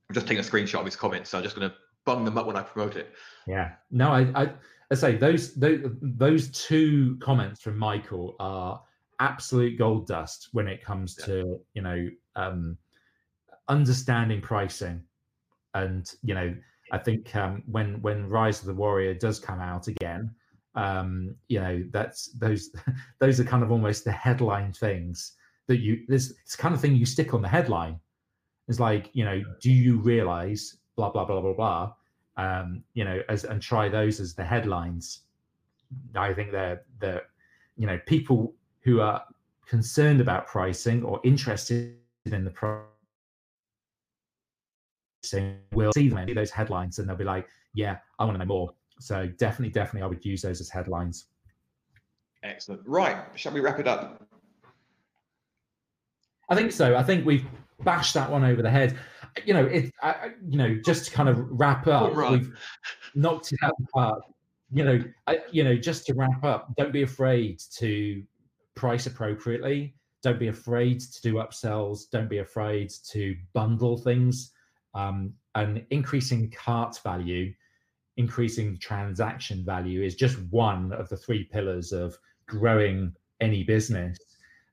[0.10, 2.38] I'm just taking a screenshot of his comments, so I'm just going to bung them
[2.38, 3.12] up when I promote it.
[3.48, 3.72] Yeah.
[3.92, 4.52] No, I, I,
[4.92, 8.82] I say those, those those two comments from Michael are
[9.20, 11.26] absolute gold dust when it comes yeah.
[11.26, 12.78] to you know um,
[13.68, 15.02] understanding pricing,
[15.74, 16.54] and you know
[16.92, 20.32] I think um, when when Rise of the Warrior does come out again,
[20.76, 22.70] um, you know that's those
[23.20, 25.34] those are kind of almost the headline things
[25.68, 28.00] that you this it's kind of thing you stick on the headline.
[28.68, 31.94] It's like you know do you realize blah blah blah blah blah
[32.38, 35.22] um, you know as and try those as the headlines.
[36.16, 37.24] I think they're they're
[37.78, 38.54] you know people
[38.86, 39.22] who are
[39.68, 42.86] concerned about pricing or interested in the pricing
[45.74, 48.72] will see them those headlines and they'll be like yeah i want to know more
[49.00, 51.26] so definitely, definitely, I would use those as headlines.
[52.44, 52.82] Excellent.
[52.86, 53.18] Right.
[53.36, 54.28] Shall we wrap it up?
[56.50, 56.96] I think so.
[56.96, 57.46] I think we've
[57.84, 58.98] bashed that one over the head.
[59.46, 59.92] You know, it.
[60.02, 62.32] I, you know, just to kind of wrap up, right.
[62.32, 62.54] we've
[63.16, 64.22] knocked it out of the park.
[64.72, 68.24] You know, I, you know, just to wrap up, don't be afraid to
[68.76, 69.96] price appropriately.
[70.24, 72.10] Don't be afraid to do upsells.
[72.12, 74.52] Don't be afraid to bundle things.
[74.94, 77.54] Um, and increasing cart value
[78.18, 82.18] increasing transaction value is just one of the three pillars of
[82.48, 84.18] growing any business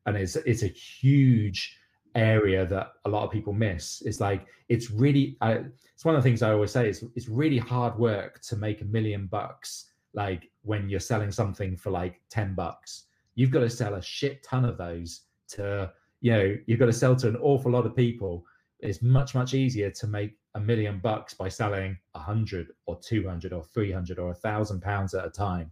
[0.07, 1.77] and it's it's a huge
[2.15, 6.23] area that a lot of people miss it's like it's really I, it's one of
[6.23, 9.91] the things i always say is it's really hard work to make a million bucks
[10.15, 14.43] like when you're selling something for like 10 bucks you've got to sell a shit
[14.43, 17.97] ton of those to you know you've got to sell to an awful lot of
[17.97, 18.45] people.
[18.81, 23.53] It's much much easier to make a million bucks by selling a hundred or 200
[23.53, 25.71] or 300 or a thousand pounds at a time.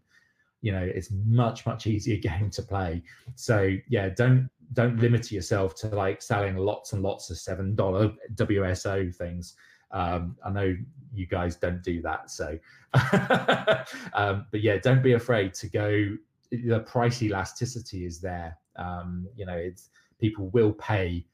[0.63, 3.03] You know it's much much easier game to play.
[3.35, 8.13] So yeah don't don't limit yourself to like selling lots and lots of seven dollar
[8.35, 9.55] wso things.
[9.93, 10.77] Um, i know
[11.13, 12.57] you guys don't do that so
[14.15, 16.17] um, but yeah don't be afraid to go
[16.51, 19.91] the price elasticity is there um, you know it's
[20.21, 21.25] people will pay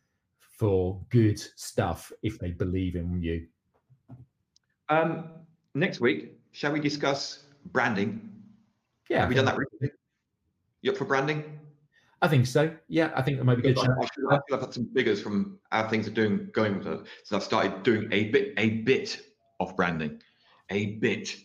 [0.57, 3.47] for good stuff if they believe in you.
[4.89, 5.29] Um,
[5.75, 8.33] next week, shall we discuss branding?
[9.11, 9.21] Yeah.
[9.21, 9.91] Have we done that recently?
[10.81, 11.45] You up for branding?
[12.23, 12.75] I think so.
[12.89, 13.79] Yeah, I think it might be good.
[13.79, 17.01] I, feel I have had some figures from how things are doing going with it.
[17.25, 19.21] So I've started doing a bit a bit
[19.61, 20.23] of branding.
[20.71, 21.37] A bit.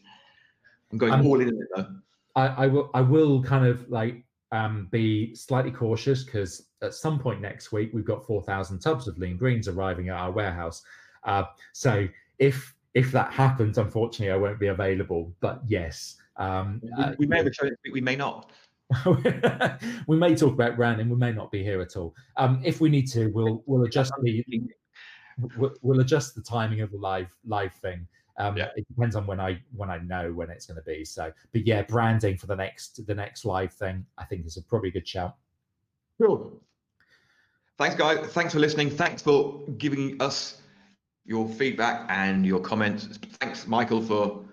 [0.91, 1.87] I'm going um, all in it though.
[2.35, 7.19] I, I will I will kind of like um, be slightly cautious because at some
[7.19, 10.83] point next week we've got 4,000 tubs of lean greens arriving at our warehouse.
[11.23, 12.07] Uh, so
[12.39, 15.33] if if that happens, unfortunately, I won't be available.
[15.39, 18.51] But yes, um, we, we, may have a show we may not.
[20.07, 21.09] we may talk about branding.
[21.09, 22.13] We may not be here at all.
[22.35, 24.43] Um, if we need to, we'll we'll adjust the
[25.57, 28.07] we'll, we'll adjust the timing of the live live thing.
[28.41, 28.69] Um, Yeah.
[28.75, 31.05] It depends on when I when I know when it's going to be.
[31.05, 34.63] So, but yeah, branding for the next the next live thing, I think is a
[34.63, 35.35] probably good shout.
[36.19, 36.61] Cool.
[37.77, 38.19] Thanks, guys.
[38.33, 38.89] Thanks for listening.
[38.89, 40.61] Thanks for giving us
[41.25, 43.07] your feedback and your comments.
[43.39, 44.43] Thanks, Michael, for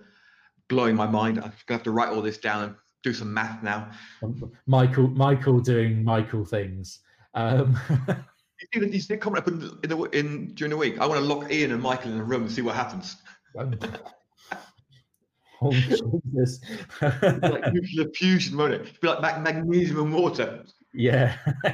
[0.68, 1.39] blowing my mind.
[1.39, 3.91] I'm going to have to write all this down and do some math now.
[4.22, 7.01] Um, Michael Michael doing Michael things.
[7.34, 7.78] Um,
[8.61, 10.76] You see, the- you see the comment up in, the- in, the, in during the
[10.76, 10.99] week.
[10.99, 13.14] I want to lock Ian and Michael in a room and see what happens.
[15.62, 16.61] oh Jesus!
[17.00, 18.80] Like nuclear fusion, won't it?
[18.82, 20.64] It'd be like mag- magnesium and water.
[20.94, 21.36] Yeah.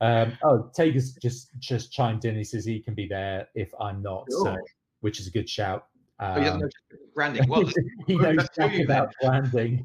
[0.00, 2.36] um, oh, Tager's just just chimed in.
[2.36, 4.56] He says he can be there if I'm not, so
[5.00, 5.86] which is a good shout.
[6.20, 6.68] Oh, he doesn't Um, know
[7.14, 7.48] branding.
[7.48, 7.64] Well,
[8.06, 9.84] he knows about branding.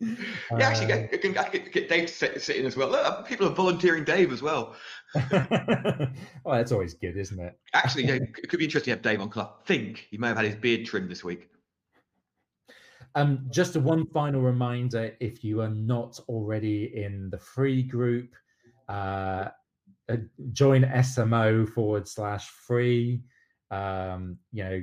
[0.00, 0.16] yeah,
[0.66, 2.88] actually, Uh, get, get, get, get Dave to sit, sit in as well.
[2.88, 4.74] Look, people are volunteering Dave as well.
[5.14, 6.10] well,
[6.46, 7.58] that's always good, isn't it?
[7.74, 9.56] Actually, yeah, it could be interesting to have Dave on club.
[9.60, 11.50] I think he may have had his beard trimmed this week.
[13.14, 18.34] Um, just a one final reminder: if you are not already in the free group,
[18.88, 19.48] uh,
[20.08, 20.16] uh,
[20.52, 23.22] join SMO forward slash free.
[23.70, 24.82] Um, you know,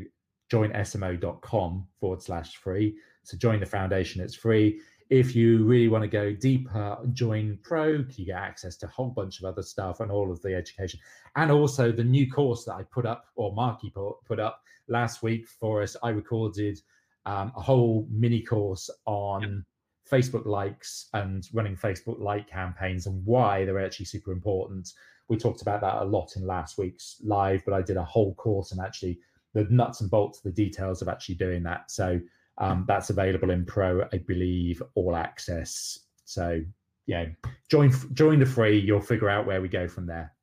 [0.52, 2.98] join smo.com forward slash free.
[3.24, 4.80] So join the foundation; it's free.
[5.10, 8.04] If you really want to go deeper, join Pro.
[8.16, 11.00] You get access to a whole bunch of other stuff and all of the education,
[11.36, 15.24] and also the new course that I put up or Marky put, put up last
[15.24, 15.96] week for us.
[16.04, 16.80] I recorded
[17.26, 19.66] um, a whole mini course on
[20.10, 24.92] Facebook likes and running Facebook like campaigns and why they're actually super important.
[25.30, 28.34] We talked about that a lot in last week's live, but I did a whole
[28.36, 29.20] course and actually
[29.54, 31.92] the nuts and bolts, the details of actually doing that.
[31.92, 32.20] So
[32.58, 36.00] um, that's available in Pro, I believe, all access.
[36.26, 36.62] So
[37.06, 37.26] yeah,
[37.70, 38.80] join join the free.
[38.80, 40.34] You'll figure out where we go from there.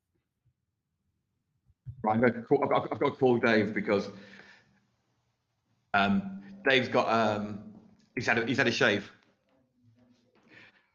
[2.03, 4.09] Right, I've, got, I've got to call Dave because
[5.95, 7.61] um, Dave's got um,
[8.15, 9.11] he's had a, he's had a shave.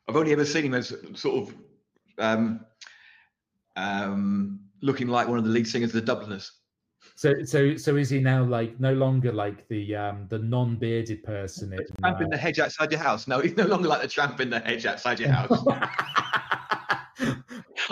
[0.07, 1.55] I've only ever seen him as sort of
[2.17, 2.65] um,
[3.76, 6.51] um, looking like one of the lead singers of the Dubliners.
[7.20, 11.74] So so so is he now like no longer like the um the non-bearded person
[11.74, 13.28] in Tramp in the hedge outside your house.
[13.28, 15.51] No, he's no longer like the tramp in the hedge outside your house.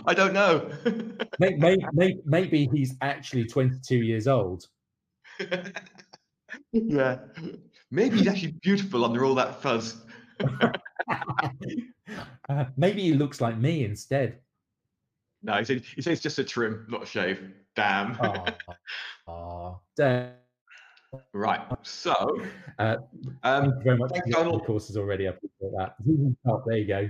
[0.07, 0.71] I don't know.
[1.39, 4.65] maybe, maybe, maybe he's actually 22 years old.
[6.71, 7.17] yeah,
[7.91, 10.05] maybe he's actually beautiful under all that fuzz.
[12.47, 14.39] Uh, maybe he looks like me instead.
[15.43, 17.51] No, he said he said it's just a trim, not a shave.
[17.77, 18.17] Damn.
[18.21, 18.45] Oh,
[19.27, 20.31] oh, damn.
[21.31, 21.61] Right.
[21.83, 22.41] So,
[22.79, 22.97] Uh,
[23.43, 24.11] um, Thank you very much.
[24.11, 24.65] thanks, The Donald.
[24.65, 25.37] course is already up.
[25.61, 25.95] That.
[26.45, 27.09] Oh, there you go.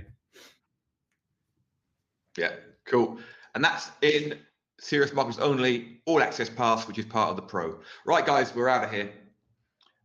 [2.36, 2.52] yeah,
[2.84, 3.18] cool.
[3.54, 4.38] And that's in
[4.78, 7.80] Serious Marketers Only All Access Pass, which is part of the Pro.
[8.06, 9.10] Right, guys, we're out of here.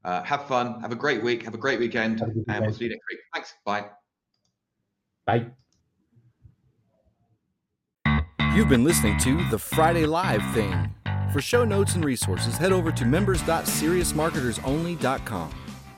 [0.04, 0.80] Uh, have fun.
[0.82, 1.44] Have a great week.
[1.44, 2.22] Have a great weekend.
[2.22, 3.20] A and we'll see you next week.
[3.34, 3.54] Thanks.
[3.66, 3.86] Bye.
[5.26, 5.52] Bye.
[8.54, 10.92] You've been listening to the Friday Live thing.
[11.32, 15.63] For show notes and resources, head over to members.seriousmarketersonly.com.